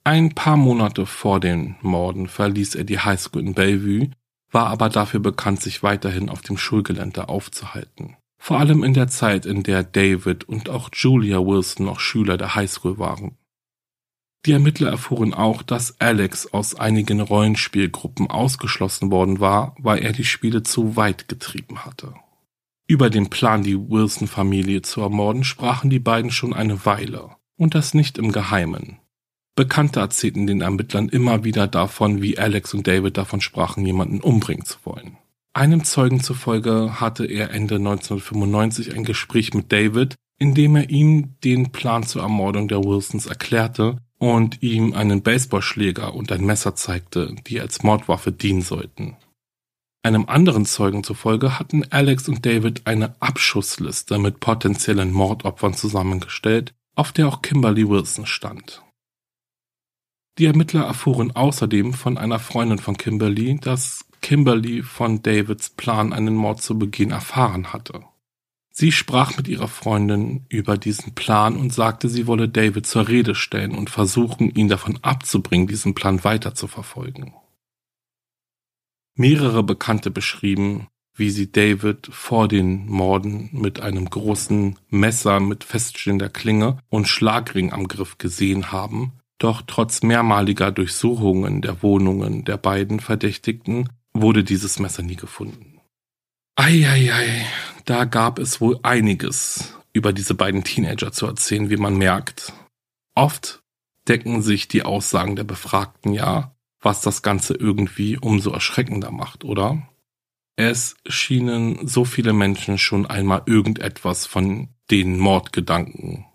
[0.03, 4.11] Ein paar Monate vor den Morden verließ er die Highschool in Bellevue,
[4.51, 8.15] war aber dafür bekannt, sich weiterhin auf dem Schulgelände aufzuhalten.
[8.37, 12.55] Vor allem in der Zeit, in der David und auch Julia Wilson noch Schüler der
[12.55, 13.37] Highschool waren.
[14.45, 20.23] Die Ermittler erfuhren auch, dass Alex aus einigen Rollenspielgruppen ausgeschlossen worden war, weil er die
[20.23, 22.13] Spiele zu weit getrieben hatte.
[22.87, 27.93] Über den Plan, die Wilson-Familie zu ermorden, sprachen die beiden schon eine Weile, und das
[27.93, 28.99] nicht im Geheimen.
[29.55, 34.63] Bekannte erzählten den Ermittlern immer wieder davon, wie Alex und David davon sprachen, jemanden umbringen
[34.63, 35.17] zu wollen.
[35.57, 41.33] Einem Zeugen zufolge hatte er Ende 1995 ein Gespräch mit David, in dem er ihm
[41.43, 47.33] den Plan zur Ermordung der Wilsons erklärte und ihm einen Baseballschläger und ein Messer zeigte,
[47.47, 49.17] die als Mordwaffe dienen sollten.
[50.03, 57.13] Einem anderen Zeugen zufolge hatten Alex und David eine Abschussliste mit potenziellen Mordopfern zusammengestellt, auf
[57.13, 58.83] der auch Kimberly Wilson stand.
[60.37, 66.35] Die Ermittler erfuhren außerdem von einer Freundin von Kimberly, dass Kimberly von Davids Plan, einen
[66.35, 68.03] Mord zu begehen, erfahren hatte.
[68.73, 73.35] Sie sprach mit ihrer Freundin über diesen Plan und sagte, sie wolle David zur Rede
[73.35, 77.35] stellen und versuchen, ihn davon abzubringen, diesen Plan weiter zu verfolgen.
[79.15, 86.27] Mehrere Bekannte beschrieben, wie sie David vor den Morden mit einem großen Messer mit feststehender
[86.27, 92.99] Klinge und Schlagring am Griff gesehen haben, doch trotz mehrmaliger Durchsuchungen der Wohnungen der beiden
[92.99, 93.87] Verdächtigten
[94.21, 95.79] wurde dieses Messer nie gefunden.
[96.55, 97.45] Eieiei,
[97.85, 102.53] da gab es wohl einiges über diese beiden Teenager zu erzählen, wie man merkt.
[103.15, 103.61] Oft
[104.07, 109.87] decken sich die Aussagen der Befragten ja, was das Ganze irgendwie umso erschreckender macht, oder?
[110.55, 116.25] Es schienen so viele Menschen schon einmal irgendetwas von den Mordgedanken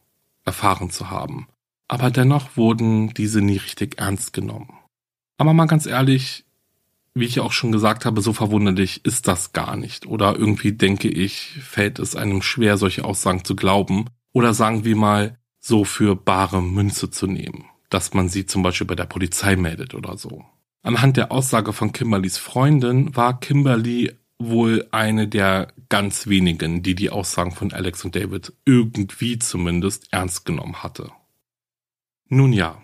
[0.44, 1.48] erfahren zu haben.
[1.88, 4.78] Aber dennoch wurden diese nie richtig ernst genommen.
[5.38, 6.44] Aber mal ganz ehrlich,
[7.14, 10.06] wie ich auch schon gesagt habe, so verwunderlich ist das gar nicht.
[10.06, 14.06] Oder irgendwie denke ich, fällt es einem schwer, solche Aussagen zu glauben.
[14.32, 17.66] Oder sagen wir mal, so für bare Münze zu nehmen.
[17.90, 20.44] Dass man sie zum Beispiel bei der Polizei meldet oder so.
[20.82, 27.10] Anhand der Aussage von Kimberlys Freundin war Kimberly wohl eine der ganz wenigen, die die
[27.10, 31.12] Aussagen von Alex und David irgendwie zumindest ernst genommen hatte.
[32.28, 32.80] Nun ja.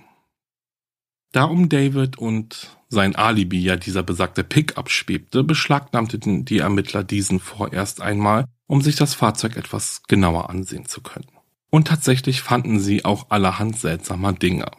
[1.32, 7.38] Da um David und sein Alibi ja dieser besagte Pickup schwebte, beschlagnahmten die Ermittler diesen
[7.38, 11.28] vorerst einmal, um sich das Fahrzeug etwas genauer ansehen zu können.
[11.70, 14.70] Und tatsächlich fanden sie auch allerhand seltsamer Dinge.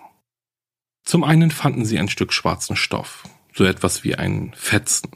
[1.04, 5.12] Zum einen fanden sie ein Stück schwarzen Stoff, so etwas wie ein Fetzen,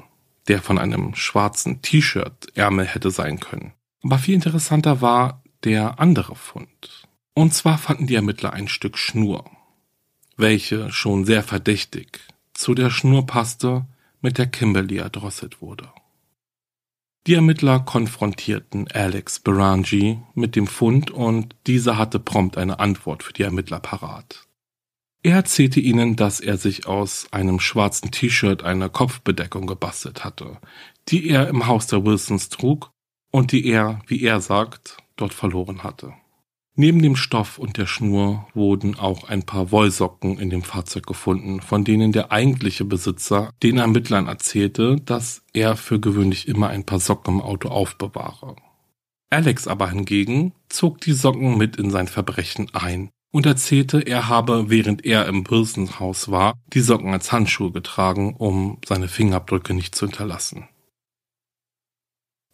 [0.48, 3.74] der von einem schwarzen T-Shirt-Ärmel hätte sein können.
[4.04, 7.08] Aber viel interessanter war der andere Fund.
[7.34, 9.50] Und zwar fanden die Ermittler ein Stück Schnur,
[10.38, 12.20] welche schon sehr verdächtig
[12.64, 13.86] zu der Schnur passte,
[14.22, 15.90] mit der Kimberly erdrosselt wurde.
[17.28, 23.34] Die Ermittler konfrontierten Alex Berangi mit dem Fund und dieser hatte prompt eine Antwort für
[23.34, 24.48] die Ermittler parat.
[25.24, 30.58] Er erzählte ihnen, dass er sich aus einem schwarzen T-Shirt eine Kopfbedeckung gebastelt hatte,
[31.10, 32.92] die er im Haus der Wilsons trug
[33.30, 36.14] und die er, wie er sagt, dort verloren hatte.
[36.76, 41.62] Neben dem Stoff und der Schnur wurden auch ein paar Wollsocken in dem Fahrzeug gefunden,
[41.62, 47.00] von denen der eigentliche Besitzer den Ermittlern erzählte, dass er für gewöhnlich immer ein paar
[47.00, 48.56] Socken im Auto aufbewahre.
[49.30, 54.72] Alex aber hingegen zog die Socken mit in sein Verbrechen ein und erzählte, er habe,
[54.72, 60.08] während er im Wilsonhaus war, die Socken als Handschuhe getragen, um seine Fingerabdrücke nicht zu
[60.08, 60.68] hinterlassen.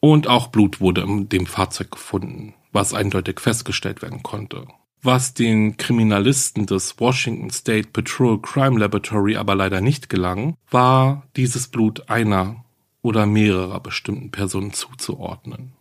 [0.01, 4.67] Und auch Blut wurde in dem Fahrzeug gefunden was eindeutig festgestellt werden konnte.
[5.01, 11.69] Was den Kriminalisten des Washington State Patrol Crime Laboratory aber leider nicht gelang, war dieses
[11.69, 12.65] Blut einer
[13.01, 15.71] oder mehrerer bestimmten Personen zuzuordnen.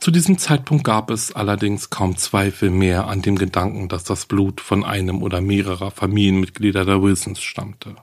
[0.00, 4.60] Zu diesem Zeitpunkt gab es allerdings kaum Zweifel mehr an dem Gedanken, dass das Blut
[4.60, 7.96] von einem oder mehrerer Familienmitglieder der Wilsons stammte.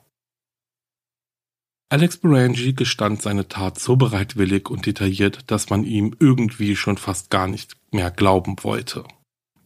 [1.90, 7.30] Alex Berangi gestand seine Tat so bereitwillig und detailliert, dass man ihm irgendwie schon fast
[7.30, 9.04] gar nicht mehr glauben wollte.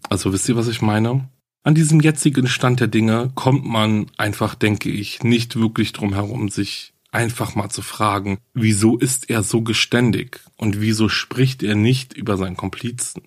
[0.09, 1.29] Also wisst ihr, was ich meine?
[1.63, 6.49] An diesem jetzigen Stand der Dinge kommt man einfach, denke ich, nicht wirklich drum herum,
[6.49, 12.13] sich einfach mal zu fragen, wieso ist er so geständig und wieso spricht er nicht
[12.13, 13.23] über seinen Komplizen?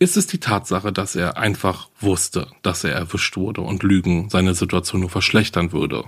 [0.00, 4.54] Ist es die Tatsache, dass er einfach wusste, dass er erwischt wurde und Lügen seine
[4.54, 6.04] Situation nur verschlechtern würde?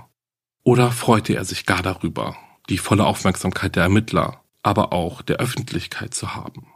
[0.62, 2.36] Oder freute er sich gar darüber,
[2.68, 6.66] die volle Aufmerksamkeit der Ermittler, aber auch der Öffentlichkeit zu haben?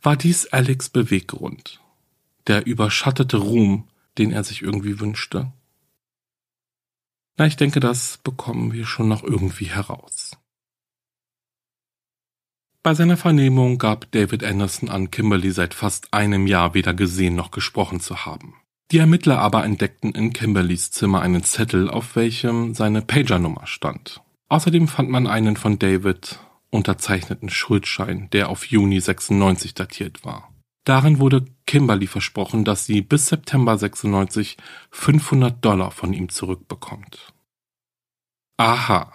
[0.00, 1.80] War dies Alex Beweggrund?
[2.46, 3.88] Der überschattete Ruhm,
[4.18, 5.52] den er sich irgendwie wünschte?
[7.36, 10.36] Na, ich denke, das bekommen wir schon noch irgendwie heraus.
[12.82, 17.52] Bei seiner Vernehmung gab David Anderson an, Kimberly seit fast einem Jahr weder gesehen noch
[17.52, 18.56] gesprochen zu haben.
[18.92, 24.20] Die Ermittler aber entdeckten in Kimberlys Zimmer einen Zettel, auf welchem seine Pagernummer stand.
[24.50, 26.38] Außerdem fand man einen von David
[26.68, 30.52] unterzeichneten Schuldschein, der auf Juni 96 datiert war.
[30.84, 34.58] Darin wurde Kimberly versprochen, dass sie bis September 96
[34.90, 37.32] 500 Dollar von ihm zurückbekommt.
[38.58, 39.10] Aha,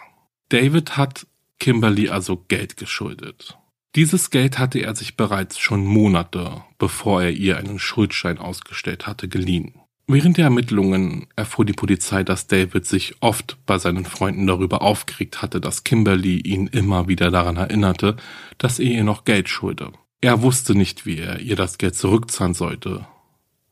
[0.50, 1.28] David hat
[1.60, 3.60] Kimberly also Geld geschuldet.
[3.98, 9.28] Dieses Geld hatte er sich bereits schon Monate, bevor er ihr einen Schuldschein ausgestellt hatte,
[9.28, 9.74] geliehen.
[10.06, 15.42] Während der Ermittlungen erfuhr die Polizei, dass David sich oft bei seinen Freunden darüber aufgeregt
[15.42, 18.18] hatte, dass Kimberly ihn immer wieder daran erinnerte,
[18.60, 19.92] dass er ihr noch Geld schulde.
[20.22, 23.08] Er wusste nicht, wie er ihr das Geld zurückzahlen sollte.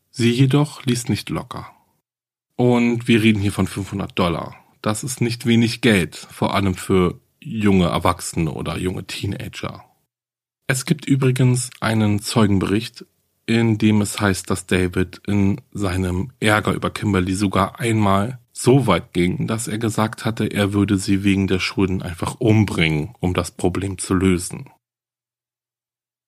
[0.09, 1.69] Sie jedoch ließ nicht locker.
[2.55, 4.55] Und wir reden hier von 500 Dollar.
[4.81, 9.85] Das ist nicht wenig Geld, vor allem für junge Erwachsene oder junge Teenager.
[10.67, 13.05] Es gibt übrigens einen Zeugenbericht,
[13.45, 19.13] in dem es heißt, dass David in seinem Ärger über Kimberly sogar einmal so weit
[19.13, 23.51] ging, dass er gesagt hatte, er würde sie wegen der Schulden einfach umbringen, um das
[23.51, 24.69] Problem zu lösen.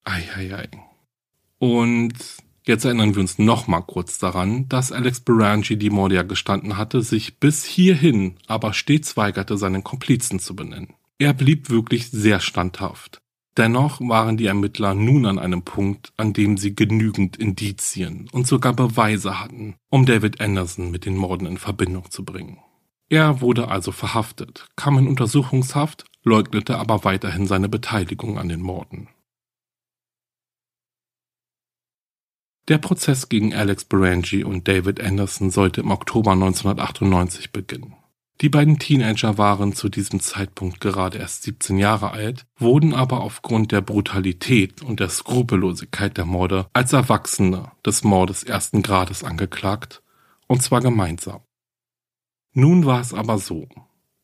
[0.03, 0.69] Eieiei.
[1.57, 2.13] Und
[2.65, 7.01] jetzt erinnern wir uns nochmal kurz daran, dass Alex Berangi die Morde ja gestanden hatte,
[7.01, 10.93] sich bis hierhin aber stets weigerte, seinen Komplizen zu benennen.
[11.17, 13.21] Er blieb wirklich sehr standhaft.
[13.57, 18.73] Dennoch waren die Ermittler nun an einem Punkt, an dem sie genügend Indizien und sogar
[18.73, 22.59] Beweise hatten, um David Anderson mit den Morden in Verbindung zu bringen.
[23.09, 29.07] Er wurde also verhaftet, kam in Untersuchungshaft, leugnete aber weiterhin seine Beteiligung an den Morden.
[32.67, 37.95] Der Prozess gegen Alex Berangi und David Anderson sollte im Oktober 1998 beginnen.
[38.41, 43.71] Die beiden Teenager waren zu diesem Zeitpunkt gerade erst 17 Jahre alt, wurden aber aufgrund
[43.71, 50.03] der Brutalität und der Skrupellosigkeit der Morde als Erwachsene des Mordes ersten Grades angeklagt,
[50.45, 51.41] und zwar gemeinsam.
[52.53, 53.67] Nun war es aber so.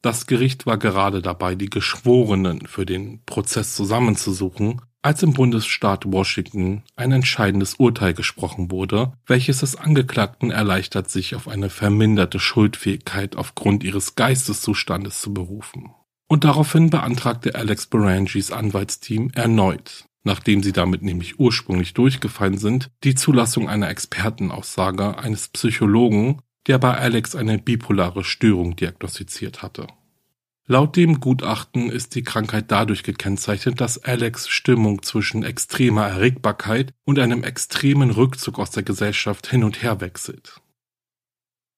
[0.03, 6.83] Das Gericht war gerade dabei, die Geschworenen für den Prozess zusammenzusuchen als im Bundesstaat Washington
[6.97, 13.83] ein entscheidendes Urteil gesprochen wurde, welches es Angeklagten erleichtert, sich auf eine verminderte Schuldfähigkeit aufgrund
[13.83, 15.91] ihres Geisteszustandes zu berufen.
[16.27, 23.15] Und daraufhin beantragte Alex Berangis Anwaltsteam erneut, nachdem sie damit nämlich ursprünglich durchgefallen sind, die
[23.15, 29.87] Zulassung einer Expertenaussage eines Psychologen, der bei Alex eine bipolare Störung diagnostiziert hatte.
[30.65, 37.19] Laut dem Gutachten ist die Krankheit dadurch gekennzeichnet, dass Alex Stimmung zwischen extremer Erregbarkeit und
[37.19, 40.61] einem extremen Rückzug aus der Gesellschaft hin und her wechselt.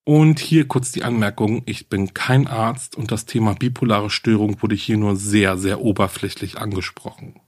[0.03, 4.75] Und hier kurz die Anmerkung, ich bin kein Arzt und das Thema bipolare Störung wurde
[4.75, 7.39] hier nur sehr, sehr oberflächlich angesprochen.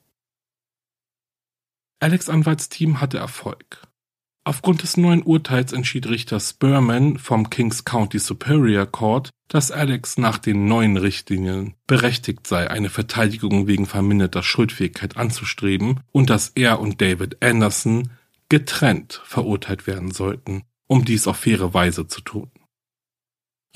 [1.99, 3.87] Alex Anwaltsteam hatte Erfolg.
[4.47, 10.37] Aufgrund des neuen Urteils entschied Richter Spurman vom Kings County Superior Court, dass Alex nach
[10.37, 17.01] den neuen Richtlinien berechtigt sei, eine Verteidigung wegen verminderter Schuldfähigkeit anzustreben und dass er und
[17.01, 18.09] David Anderson
[18.47, 22.49] getrennt verurteilt werden sollten, um dies auf faire Weise zu tun.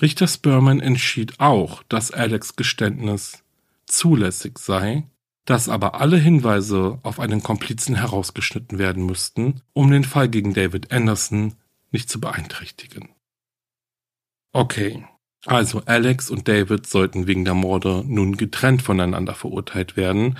[0.01, 3.43] Richter Spurman entschied auch, dass Alex Geständnis
[3.87, 5.03] zulässig sei
[5.45, 10.91] dass aber alle Hinweise auf einen Komplizen herausgeschnitten werden müssten, um den Fall gegen David
[10.91, 11.55] Anderson
[11.91, 13.09] nicht zu beeinträchtigen.
[14.53, 15.03] Okay,
[15.45, 20.37] also Alex und David sollten wegen der Morde nun getrennt voneinander verurteilt werden.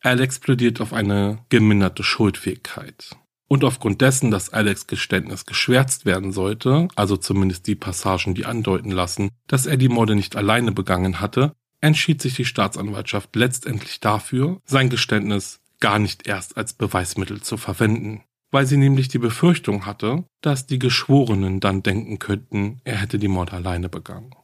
[0.00, 3.16] Alex plädiert auf eine geminderte Schuldfähigkeit.
[3.48, 8.90] Und aufgrund dessen, dass Alex Geständnis geschwärzt werden sollte, also zumindest die Passagen, die andeuten
[8.90, 11.52] lassen, dass er die Morde nicht alleine begangen hatte,
[11.82, 18.22] entschied sich die Staatsanwaltschaft letztendlich dafür, sein Geständnis gar nicht erst als Beweismittel zu verwenden,
[18.50, 23.28] weil sie nämlich die Befürchtung hatte, dass die Geschworenen dann denken könnten, er hätte die
[23.28, 24.34] Morde alleine begangen.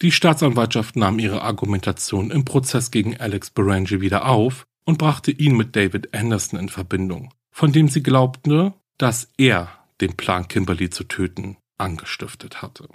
[0.00, 5.56] Die Staatsanwaltschaft nahm ihre Argumentation im Prozess gegen Alex Berangi wieder auf und brachte ihn
[5.56, 9.68] mit David Anderson in Verbindung, von dem sie glaubte, dass er
[10.00, 12.88] den Plan Kimberly zu töten angestiftet hatte.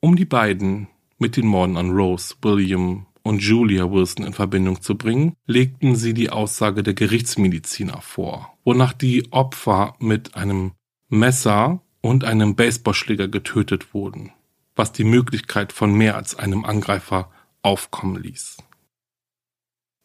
[0.00, 0.88] Um die beiden
[1.20, 6.14] mit den Morden an Rose, William und Julia Wilson in Verbindung zu bringen, legten sie
[6.14, 10.72] die Aussage der Gerichtsmediziner vor, wonach die Opfer mit einem
[11.08, 14.32] Messer und einem Baseballschläger getötet wurden,
[14.74, 17.30] was die Möglichkeit von mehr als einem Angreifer
[17.62, 18.58] aufkommen ließ.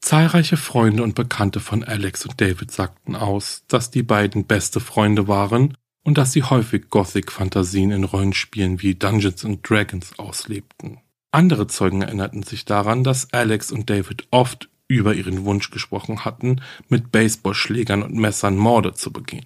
[0.01, 5.27] Zahlreiche Freunde und Bekannte von Alex und David sagten aus, dass die beiden beste Freunde
[5.27, 10.99] waren und dass sie häufig Gothic-Fantasien in Rollenspielen wie Dungeons and Dragons auslebten.
[11.35, 16.61] Andere Zeugen erinnerten sich daran, dass Alex und David oft über ihren Wunsch gesprochen hatten,
[16.87, 19.45] mit Baseballschlägern und Messern Morde zu begehen.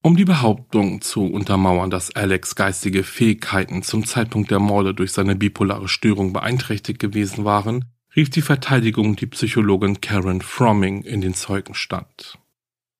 [0.00, 5.34] Um die Behauptung zu untermauern, dass Alex geistige Fähigkeiten zum Zeitpunkt der Morde durch seine
[5.34, 12.38] bipolare Störung beeinträchtigt gewesen waren, rief die Verteidigung die Psychologin Karen Fromming in den Zeugenstand.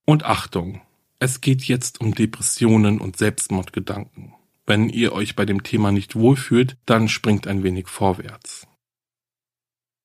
[0.04, 0.82] Und Achtung,
[1.20, 4.34] es geht jetzt um Depressionen und Selbstmordgedanken.
[4.66, 8.66] Wenn ihr euch bei dem Thema nicht wohlfühlt, dann springt ein wenig vorwärts.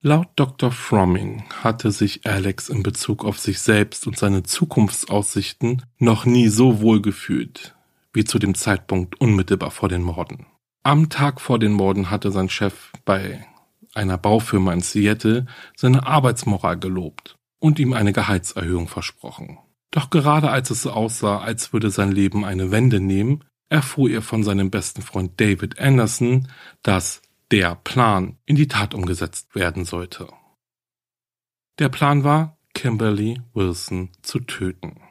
[0.02, 0.72] Laut Dr.
[0.72, 6.82] Fromming hatte sich Alex in Bezug auf sich selbst und seine Zukunftsaussichten noch nie so
[6.82, 7.76] wohl gefühlt
[8.18, 10.48] wie zu dem Zeitpunkt unmittelbar vor den Morden.
[10.82, 13.46] Am Tag vor den Morden hatte sein Chef bei
[13.94, 15.46] einer Baufirma in Seattle
[15.76, 19.60] seine Arbeitsmoral gelobt und ihm eine Gehaltserhöhung versprochen.
[19.92, 24.22] Doch gerade als es so aussah, als würde sein Leben eine Wende nehmen, erfuhr er
[24.22, 26.48] von seinem besten Freund David Anderson,
[26.84, 30.28] dass der Plan in die Tat umgesetzt werden sollte.
[31.80, 35.02] Der Plan war, Kimberly Wilson zu töten.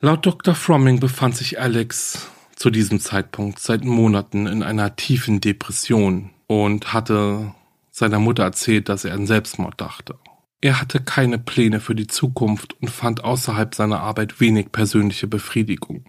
[0.00, 0.54] Laut Dr.
[0.54, 7.54] Fromming befand sich Alex zu diesem Zeitpunkt seit Monaten in einer tiefen Depression und hatte
[7.90, 10.18] seiner Mutter erzählt, dass er an Selbstmord dachte.
[10.60, 16.04] Er hatte keine Pläne für die Zukunft und fand außerhalb seiner Arbeit wenig persönliche Befriedigung.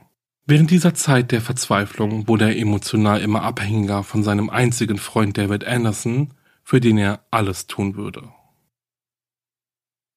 [0.46, 5.64] Während dieser Zeit der Verzweiflung wurde er emotional immer abhängiger von seinem einzigen Freund David
[5.64, 6.34] Anderson,
[6.64, 8.30] für den er alles tun würde.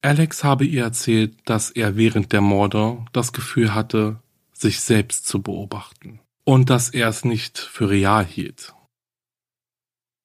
[0.03, 4.21] Alex habe ihr erzählt, dass er während der Morde das Gefühl hatte,
[4.53, 8.75] sich selbst zu beobachten und dass er es nicht für real hielt.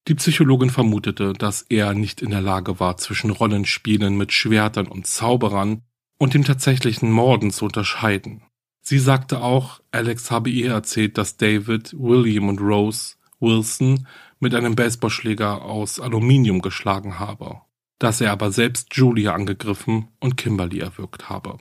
[0.07, 5.05] Die Psychologin vermutete, dass er nicht in der Lage war, zwischen Rollenspielen mit Schwertern und
[5.05, 5.83] Zauberern
[6.17, 8.43] und dem tatsächlichen Morden zu unterscheiden.
[8.81, 14.07] Sie sagte auch, Alex habe ihr erzählt, dass David, William und Rose Wilson
[14.39, 17.61] mit einem Baseballschläger aus Aluminium geschlagen habe,
[17.99, 21.57] dass er aber selbst Julia angegriffen und Kimberly erwürgt habe.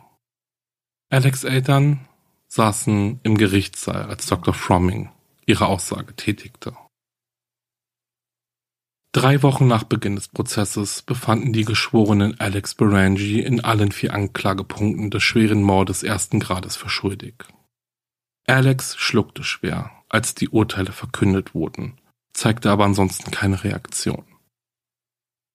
[1.11, 2.07] Alex Eltern
[2.49, 4.55] saßen im Gerichtssaal, als Dr.
[4.55, 5.11] Fromming
[5.47, 6.75] ihre Aussage tätigte.
[9.13, 15.11] Drei Wochen nach Beginn des Prozesses befanden die Geschworenen Alex Berangi in allen vier Anklagepunkten
[15.11, 17.35] des schweren Mordes ersten Grades für schuldig.
[18.47, 21.99] Alex schluckte schwer, als die Urteile verkündet wurden,
[22.33, 24.25] zeigte aber ansonsten keine Reaktion.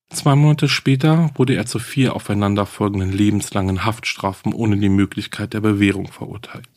[0.09, 6.11] Zwei Monate später wurde er zu vier aufeinanderfolgenden lebenslangen Haftstrafen ohne die Möglichkeit der Bewährung
[6.11, 6.69] verurteilt.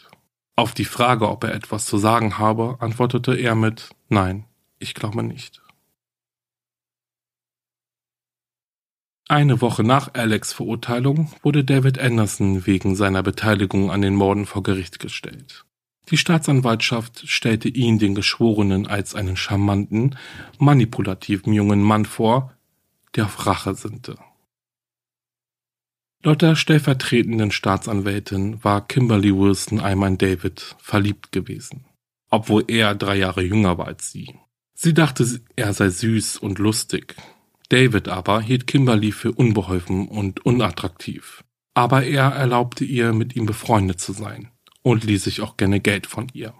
[0.57, 4.45] Auf die Frage, ob er etwas zu sagen habe, antwortete er mit Nein,
[4.79, 5.61] ich glaube nicht.
[9.31, 14.63] Eine Woche nach Alex' Verurteilung wurde David Anderson wegen seiner Beteiligung an den Morden vor
[14.63, 15.67] Gericht gestellt.
[16.11, 20.17] Die Staatsanwaltschaft stellte ihn den Geschworenen als einen charmanten,
[20.59, 22.55] manipulativen jungen Mann vor,
[23.17, 24.17] der auf Rache sinnte.
[26.23, 31.85] Laut der stellvertretenden Staatsanwältin war Kimberly Wilson einmal in David verliebt gewesen,
[32.31, 34.35] obwohl er drei Jahre jünger war als sie.
[34.73, 37.15] Sie dachte, er sei süß und lustig,
[37.69, 41.45] David aber hielt Kimberly für unbeholfen und unattraktiv.
[41.75, 44.51] Aber er erlaubte ihr, mit ihm befreundet zu sein
[44.83, 46.55] und ließ sich auch gerne Geld von ihr.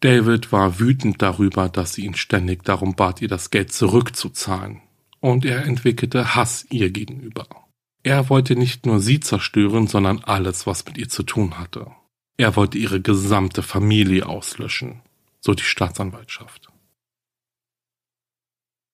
[0.00, 4.80] David war wütend darüber, dass sie ihn ständig darum bat, ihr das Geld zurückzuzahlen,
[5.20, 7.46] und er entwickelte Hass ihr gegenüber.
[8.02, 11.86] Er wollte nicht nur sie zerstören, sondern alles, was mit ihr zu tun hatte.
[12.38, 15.02] Er wollte ihre gesamte Familie auslöschen,
[15.40, 16.69] so die Staatsanwaltschaft.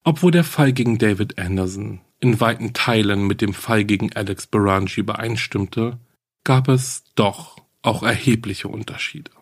[0.08, 5.00] Obwohl der Fall gegen David Anderson in weiten Teilen mit dem Fall gegen Alex Berangi
[5.00, 5.98] übereinstimmte,
[6.44, 9.32] gab es doch auch erhebliche Unterschiede.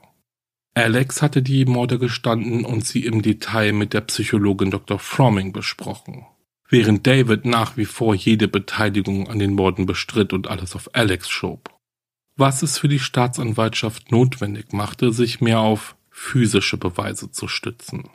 [0.72, 4.98] Alex hatte die Morde gestanden und sie im Detail mit der Psychologin Dr.
[4.98, 6.24] Fromming besprochen,
[6.70, 11.28] während David nach wie vor jede Beteiligung an den Morden bestritt und alles auf Alex
[11.28, 11.78] schob.
[12.36, 18.08] Was es für die Staatsanwaltschaft notwendig machte, sich mehr auf physische Beweise zu stützen.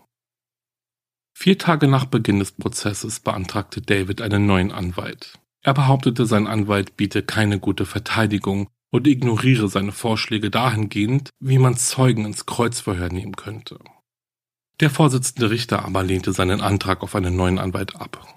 [1.42, 5.40] Vier Tage nach Beginn des Prozesses beantragte David einen neuen Anwalt.
[5.62, 11.78] Er behauptete, sein Anwalt biete keine gute Verteidigung und ignoriere seine Vorschläge dahingehend, wie man
[11.78, 13.80] Zeugen ins Kreuzverhör nehmen könnte.
[14.82, 18.28] Der Vorsitzende Richter aber lehnte seinen Antrag auf einen neuen Anwalt ab.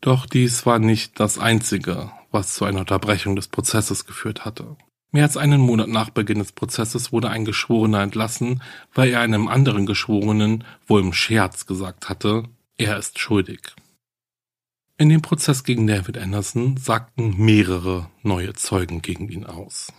[0.00, 4.78] Doch dies war nicht das Einzige, was zu einer Unterbrechung des Prozesses geführt hatte.
[5.10, 8.62] Mehr als einen Monat nach Beginn des Prozesses wurde ein Geschworener entlassen,
[8.94, 12.44] weil er einem anderen Geschworenen wohl im Scherz gesagt hatte,
[12.76, 13.74] er ist schuldig.
[14.98, 19.92] In dem Prozess gegen David Anderson sagten mehrere neue Zeugen gegen ihn aus.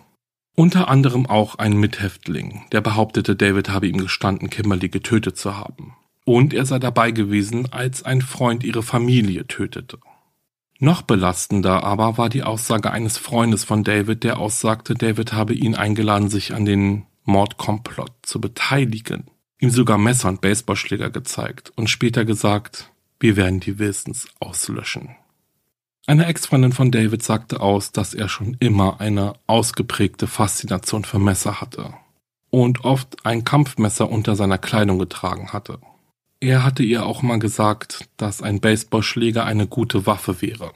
[0.56, 5.96] Unter anderem auch ein Mithäftling, der behauptete, David habe ihm gestanden, Kimberly getötet zu haben.
[6.26, 10.00] Und er sei dabei gewesen, als ein Freund ihre Familie tötete.
[10.82, 15.76] Noch belastender aber war die Aussage eines Freundes von David, der aussagte, David habe ihn
[15.76, 22.24] eingeladen, sich an den Mordkomplott zu beteiligen, ihm sogar Messer und Baseballschläger gezeigt und später
[22.24, 25.18] gesagt, wir werden die Wilsons auslöschen.
[26.08, 31.60] Eine Ex-Freundin von David sagte aus, dass er schon immer eine ausgeprägte Faszination für Messer
[31.60, 31.94] hatte
[32.50, 35.80] und oft ein Kampfmesser unter seiner Kleidung getragen hatte.
[36.42, 40.72] Er hatte ihr auch mal gesagt, dass ein Baseballschläger eine gute Waffe wäre.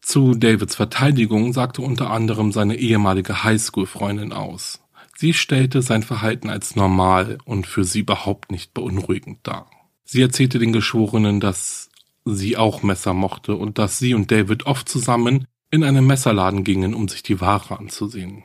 [0.00, 4.82] Zu Davids Verteidigung sagte unter anderem seine ehemalige Highschool-Freundin aus.
[5.16, 9.70] Sie stellte sein Verhalten als normal und für sie überhaupt nicht beunruhigend dar.
[10.04, 11.88] Sie erzählte den Geschworenen, dass
[12.24, 16.94] sie auch Messer mochte und dass sie und David oft zusammen in einen Messerladen gingen,
[16.94, 18.42] um sich die Ware anzusehen.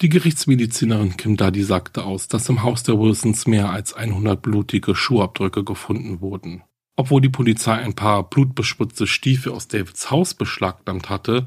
[0.00, 4.94] Die Gerichtsmedizinerin Kim Duddy sagte aus, dass im Haus der Wilsons mehr als 100 blutige
[4.94, 6.62] Schuhabdrücke gefunden wurden.
[6.94, 11.46] Obwohl die Polizei ein paar blutbespritzte Stiefel aus Davids Haus beschlagnahmt hatte,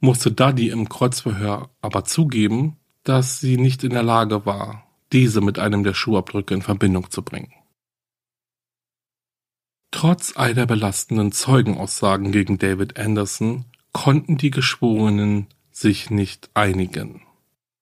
[0.00, 5.58] musste Duddy im Kreuzverhör aber zugeben, dass sie nicht in der Lage war, diese mit
[5.58, 7.52] einem der Schuhabdrücke in Verbindung zu bringen.
[9.90, 17.25] Trotz all der belastenden Zeugenaussagen gegen David Anderson konnten die Geschworenen sich nicht einigen.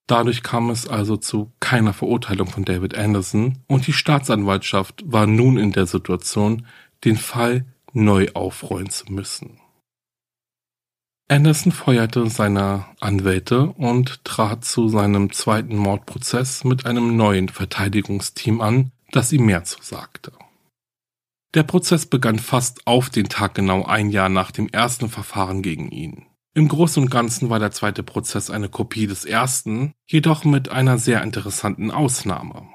[0.06, 5.56] Dadurch kam es also zu keiner Verurteilung von David Anderson und die Staatsanwaltschaft war nun
[5.56, 6.66] in der Situation,
[7.04, 9.60] den Fall neu aufrollen zu müssen.
[11.26, 18.92] Anderson feuerte seine Anwälte und trat zu seinem zweiten Mordprozess mit einem neuen Verteidigungsteam an,
[19.10, 20.32] das ihm mehr zusagte.
[21.54, 25.90] Der Prozess begann fast auf den Tag genau ein Jahr nach dem ersten Verfahren gegen
[25.90, 26.26] ihn.
[26.56, 30.98] Im Großen und Ganzen war der zweite Prozess eine Kopie des ersten, jedoch mit einer
[30.98, 32.68] sehr interessanten Ausnahme.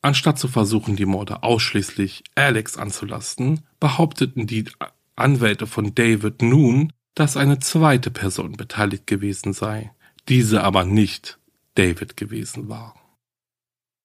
[0.00, 4.64] Anstatt zu versuchen, die Morde ausschließlich Alex anzulasten, behaupteten die
[5.16, 9.90] Anwälte von David nun, dass eine zweite Person beteiligt gewesen sei,
[10.28, 11.40] diese aber nicht
[11.74, 12.94] David gewesen war.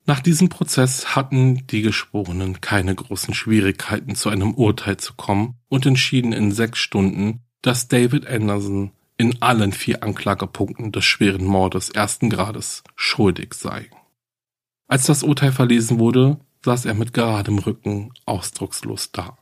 [0.07, 5.85] Nach diesem Prozess hatten die Geschworenen keine großen Schwierigkeiten, zu einem Urteil zu kommen und
[5.85, 12.29] entschieden in sechs Stunden, dass David Anderson in allen vier Anklagepunkten des schweren Mordes ersten
[12.29, 13.89] Grades schuldig sei.
[14.87, 19.37] Als das Urteil verlesen wurde, saß er mit geradem Rücken ausdruckslos da.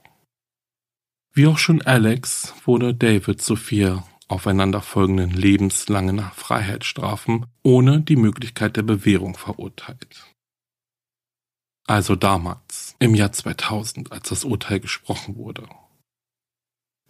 [1.34, 8.84] Wie auch schon Alex wurde David zu vier aufeinanderfolgenden lebenslangen Freiheitsstrafen ohne die Möglichkeit der
[8.84, 10.26] Bewährung verurteilt.
[11.88, 15.68] Also damals, im Jahr 2000, als das Urteil gesprochen wurde.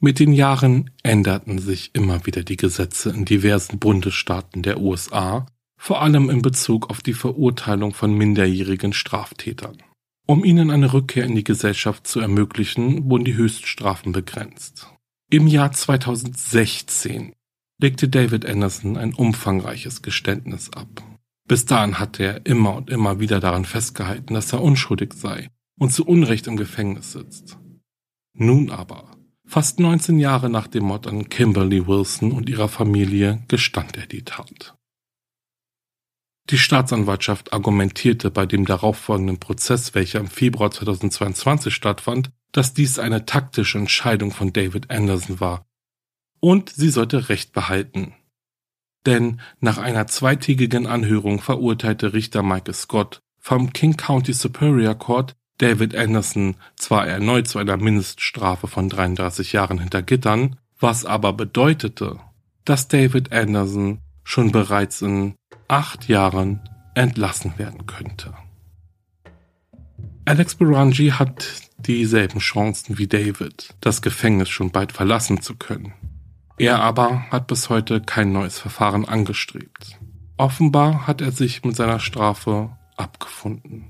[0.01, 5.45] Mit den Jahren änderten sich immer wieder die Gesetze in diversen Bundesstaaten der USA,
[5.77, 9.77] vor allem in Bezug auf die Verurteilung von minderjährigen Straftätern.
[10.25, 14.87] Um ihnen eine Rückkehr in die Gesellschaft zu ermöglichen, wurden die Höchststrafen begrenzt.
[15.29, 17.33] Im Jahr 2016
[17.81, 21.03] legte David Anderson ein umfangreiches Geständnis ab.
[21.45, 25.91] Bis dahin hatte er immer und immer wieder daran festgehalten, dass er unschuldig sei und
[25.91, 27.57] zu Unrecht im Gefängnis sitzt.
[28.33, 29.18] Nun aber
[29.49, 34.23] Fast 19 Jahre nach dem Mord an Kimberly Wilson und ihrer Familie gestand er die
[34.23, 34.75] Tat.
[36.51, 43.25] Die Staatsanwaltschaft argumentierte bei dem darauffolgenden Prozess, welcher im Februar 2022 stattfand, dass dies eine
[43.25, 45.65] taktische Entscheidung von David Anderson war
[46.39, 48.13] und sie sollte Recht behalten.
[49.07, 55.95] Denn nach einer zweitägigen Anhörung verurteilte Richter Michael Scott vom King County Superior Court David
[55.95, 62.19] Anderson zwar erneut zu einer Mindeststrafe von 33 Jahren hinter Gittern, was aber bedeutete,
[62.65, 65.35] dass David Anderson schon bereits in
[65.67, 66.61] acht Jahren
[66.95, 68.33] entlassen werden könnte.
[70.25, 71.45] Alex Berangi hat
[71.77, 75.93] dieselben Chancen wie David, das Gefängnis schon bald verlassen zu können.
[76.57, 79.97] Er aber hat bis heute kein neues Verfahren angestrebt.
[80.37, 83.85] Offenbar hat er sich mit seiner Strafe abgefunden.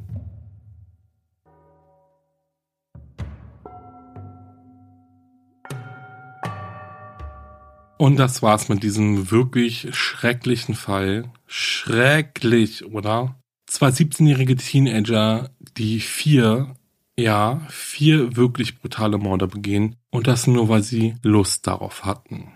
[7.99, 11.33] Und das war's mit diesem wirklich schrecklichen Fall.
[11.47, 13.35] Schrecklich, oder?
[13.67, 16.75] Zwei 17-jährige Teenager, die vier,
[17.19, 19.97] ja, vier wirklich brutale Morde begehen.
[20.11, 22.53] Und das nur, weil sie Lust darauf hatten.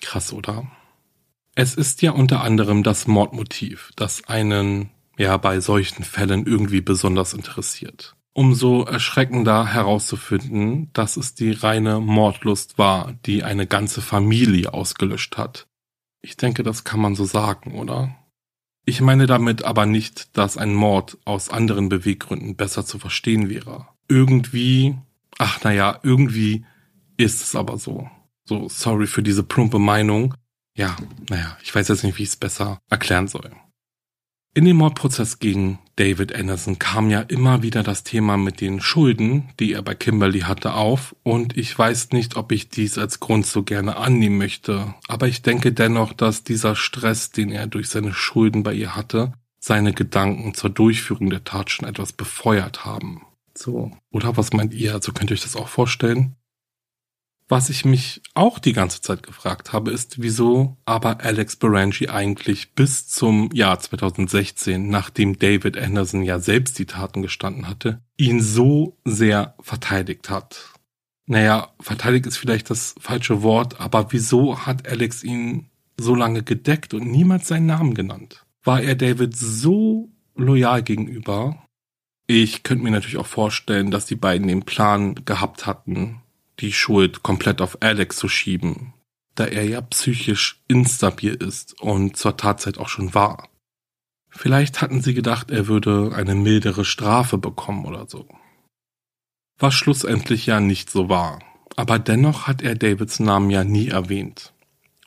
[0.00, 0.68] Krass, oder?
[1.54, 7.32] Es ist ja unter anderem das Mordmotiv, das einen, ja, bei solchen Fällen irgendwie besonders
[7.32, 8.16] interessiert.
[8.34, 15.66] Umso erschreckender herauszufinden, dass es die reine Mordlust war, die eine ganze Familie ausgelöscht hat.
[16.20, 18.14] Ich denke, das kann man so sagen, oder?
[18.86, 23.88] Ich meine damit aber nicht, dass ein Mord aus anderen Beweggründen besser zu verstehen wäre.
[24.08, 24.96] Irgendwie,
[25.38, 26.66] ach naja, irgendwie
[27.16, 28.10] ist es aber so.
[28.46, 30.34] So, sorry für diese plumpe Meinung.
[30.76, 30.96] Ja,
[31.30, 33.52] naja, ich weiß jetzt nicht, wie ich es besser erklären soll.
[34.56, 39.48] In dem Mordprozess gegen David Anderson kam ja immer wieder das Thema mit den Schulden,
[39.58, 43.46] die er bei Kimberly hatte, auf und ich weiß nicht, ob ich dies als Grund
[43.46, 48.12] so gerne annehmen möchte, aber ich denke dennoch, dass dieser Stress, den er durch seine
[48.12, 53.22] Schulden bei ihr hatte, seine Gedanken zur Durchführung der Tat schon etwas befeuert haben.
[53.56, 54.94] So, oder was meint ihr?
[54.94, 56.36] Also könnt ihr euch das auch vorstellen?
[57.46, 62.72] Was ich mich auch die ganze Zeit gefragt habe, ist, wieso aber Alex Berangi eigentlich
[62.72, 68.96] bis zum Jahr 2016, nachdem David Anderson ja selbst die Taten gestanden hatte, ihn so
[69.04, 70.72] sehr verteidigt hat.
[71.26, 75.68] Naja, verteidigt ist vielleicht das falsche Wort, aber wieso hat Alex ihn
[75.98, 78.44] so lange gedeckt und niemals seinen Namen genannt?
[78.62, 81.66] War er David so loyal gegenüber?
[82.26, 86.22] Ich könnte mir natürlich auch vorstellen, dass die beiden den Plan gehabt hatten,
[86.60, 88.94] die Schuld komplett auf Alex zu schieben,
[89.34, 93.48] da er ja psychisch instabil ist und zur Tatzeit auch schon war.
[94.30, 98.28] Vielleicht hatten sie gedacht, er würde eine mildere Strafe bekommen oder so.
[99.58, 101.40] Was schlussendlich ja nicht so war.
[101.76, 104.52] Aber dennoch hat er Davids Namen ja nie erwähnt.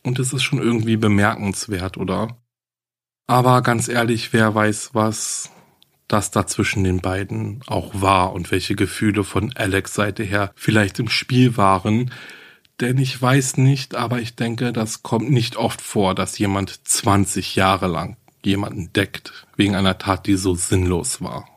[0.04, 2.38] Und es ist schon irgendwie bemerkenswert, oder?
[3.28, 5.52] Aber ganz ehrlich, wer weiß, was
[6.08, 11.00] das da zwischen den beiden auch war und welche Gefühle von Alex Seite her vielleicht
[11.00, 12.12] im Spiel waren.
[12.80, 17.56] Denn ich weiß nicht, aber ich denke, das kommt nicht oft vor, dass jemand 20
[17.56, 21.48] Jahre lang jemanden deckt, wegen einer Tat, die so sinnlos war.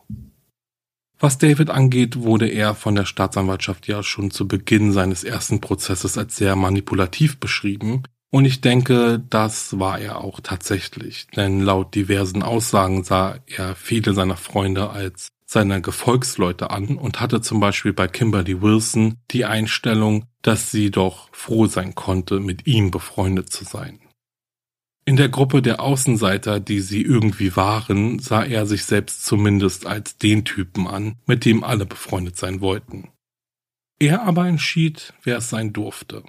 [1.19, 6.17] Was David angeht, wurde er von der Staatsanwaltschaft ja schon zu Beginn seines ersten Prozesses
[6.17, 12.43] als sehr manipulativ beschrieben, und ich denke, das war er auch tatsächlich, denn laut diversen
[12.43, 18.07] Aussagen sah er viele seiner Freunde als seine Gefolgsleute an und hatte zum Beispiel bei
[18.07, 23.99] Kimberly Wilson die Einstellung, dass sie doch froh sein konnte, mit ihm befreundet zu sein.
[25.05, 30.19] In der Gruppe der Außenseiter, die sie irgendwie waren, sah er sich selbst zumindest als
[30.19, 33.09] den Typen an, mit dem alle befreundet sein wollten.
[33.99, 36.23] Er aber entschied, wer es sein durfte.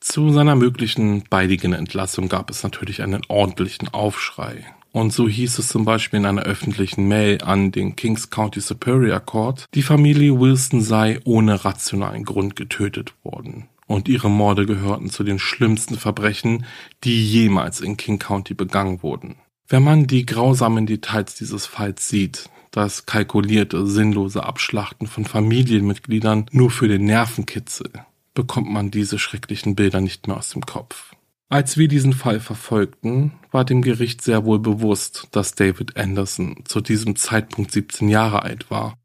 [0.00, 4.64] Zu seiner möglichen baldigen Entlassung gab es natürlich einen ordentlichen Aufschrei.
[4.92, 9.20] Und so hieß es zum Beispiel in einer öffentlichen Mail an den Kings County Superior
[9.20, 13.68] Court, die Familie Wilson sei ohne rationalen Grund getötet worden.
[13.86, 16.64] Und ihre Morde gehörten zu den schlimmsten Verbrechen,
[17.04, 19.36] die jemals in King County begangen wurden.
[19.68, 26.70] Wenn man die grausamen Details dieses Falls sieht, das kalkulierte, sinnlose Abschlachten von Familienmitgliedern nur
[26.70, 27.90] für den Nervenkitzel,
[28.38, 31.12] bekommt man diese schrecklichen Bilder nicht mehr aus dem Kopf.
[31.48, 36.80] Als wir diesen Fall verfolgten, war dem Gericht sehr wohl bewusst, dass David Anderson zu
[36.80, 38.96] diesem Zeitpunkt 17 Jahre alt war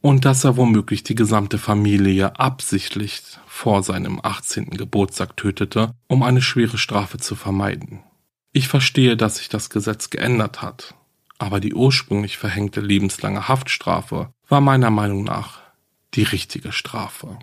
[0.00, 4.70] und dass er womöglich die gesamte Familie absichtlich vor seinem 18.
[4.70, 8.00] Geburtstag tötete, um eine schwere Strafe zu vermeiden.
[8.54, 10.94] Ich verstehe, dass sich das Gesetz geändert hat,
[11.36, 15.60] aber die ursprünglich verhängte lebenslange Haftstrafe war meiner Meinung nach
[16.14, 17.38] die richtige Strafe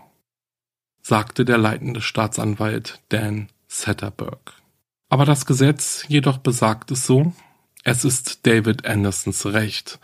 [1.05, 4.53] sagte der leitende Staatsanwalt Dan Satterberg.
[5.07, 7.31] Aber das Gesetz jedoch besagt es so,
[7.83, 9.99] es ist David Andersons Recht,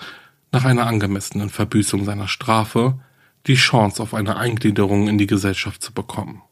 [0.51, 2.99] nach einer angemessenen Verbüßung seiner Strafe
[3.47, 6.43] die Chance auf eine Eingliederung in die Gesellschaft zu bekommen.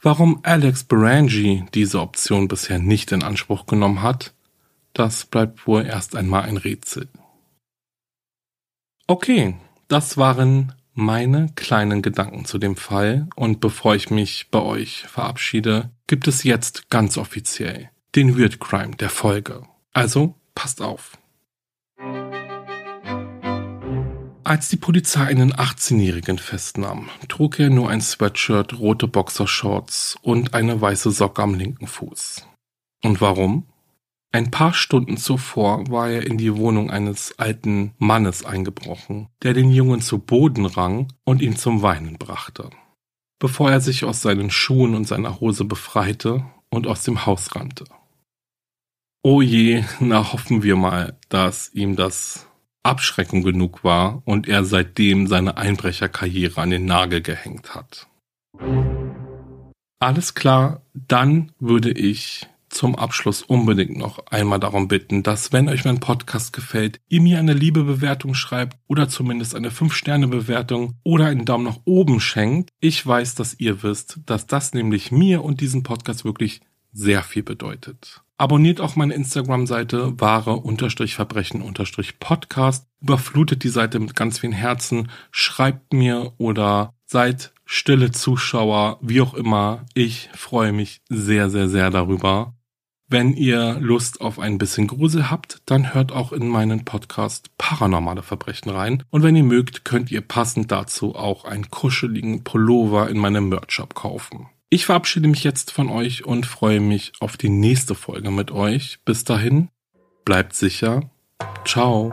[0.00, 4.32] Warum Alex Berangi diese Option bisher nicht in Anspruch genommen hat,
[4.94, 7.10] das bleibt wohl erst einmal ein Rätsel.
[9.06, 9.54] Okay,
[9.88, 15.90] das waren meine kleinen Gedanken zu dem Fall und bevor ich mich bei euch verabschiede,
[16.06, 19.62] gibt es jetzt ganz offiziell den Weird Crime der Folge.
[19.92, 21.18] Also passt auf.
[24.42, 30.80] Als die Polizei einen 18-Jährigen festnahm, trug er nur ein Sweatshirt, rote Boxershorts und eine
[30.80, 32.46] weiße Socke am linken Fuß.
[33.02, 33.66] Und warum?
[34.36, 39.70] Ein paar Stunden zuvor war er in die Wohnung eines alten Mannes eingebrochen, der den
[39.70, 42.68] Jungen zu Boden rang und ihn zum Weinen brachte,
[43.38, 47.86] bevor er sich aus seinen Schuhen und seiner Hose befreite und aus dem Haus rannte.
[49.22, 52.46] Oh je, na hoffen wir mal, dass ihm das
[52.82, 58.06] Abschreckung genug war und er seitdem seine Einbrecherkarriere an den Nagel gehängt hat.
[59.98, 65.84] Alles klar, dann würde ich zum Abschluss unbedingt noch einmal darum bitten, dass wenn euch
[65.84, 71.44] mein Podcast gefällt, ihr mir eine liebe Bewertung schreibt oder zumindest eine 5-Sterne-Bewertung oder einen
[71.44, 72.70] Daumen nach oben schenkt.
[72.80, 76.60] Ich weiß, dass ihr wisst, dass das nämlich mir und diesem Podcast wirklich
[76.92, 78.22] sehr viel bedeutet.
[78.38, 82.86] Abonniert auch meine Instagram-Seite wahre-verbrechen-podcast.
[83.00, 85.08] Überflutet die Seite mit ganz vielen Herzen.
[85.30, 89.86] Schreibt mir oder seid stille Zuschauer, wie auch immer.
[89.94, 92.55] Ich freue mich sehr, sehr, sehr darüber.
[93.08, 98.22] Wenn ihr Lust auf ein bisschen Grusel habt, dann hört auch in meinen Podcast Paranormale
[98.22, 99.04] Verbrechen rein.
[99.10, 103.94] Und wenn ihr mögt, könnt ihr passend dazu auch einen kuscheligen Pullover in meinem Merch-Shop
[103.94, 104.48] kaufen.
[104.70, 108.98] Ich verabschiede mich jetzt von euch und freue mich auf die nächste Folge mit euch.
[109.04, 109.68] Bis dahin,
[110.24, 111.08] bleibt sicher.
[111.64, 112.12] Ciao.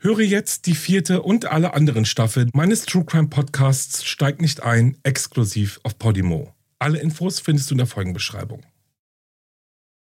[0.00, 4.96] Höre jetzt die vierte und alle anderen Staffeln meines True Crime Podcasts Steigt nicht ein,
[5.02, 6.54] exklusiv auf Podimo.
[6.78, 8.62] Alle Infos findest du in der Folgenbeschreibung.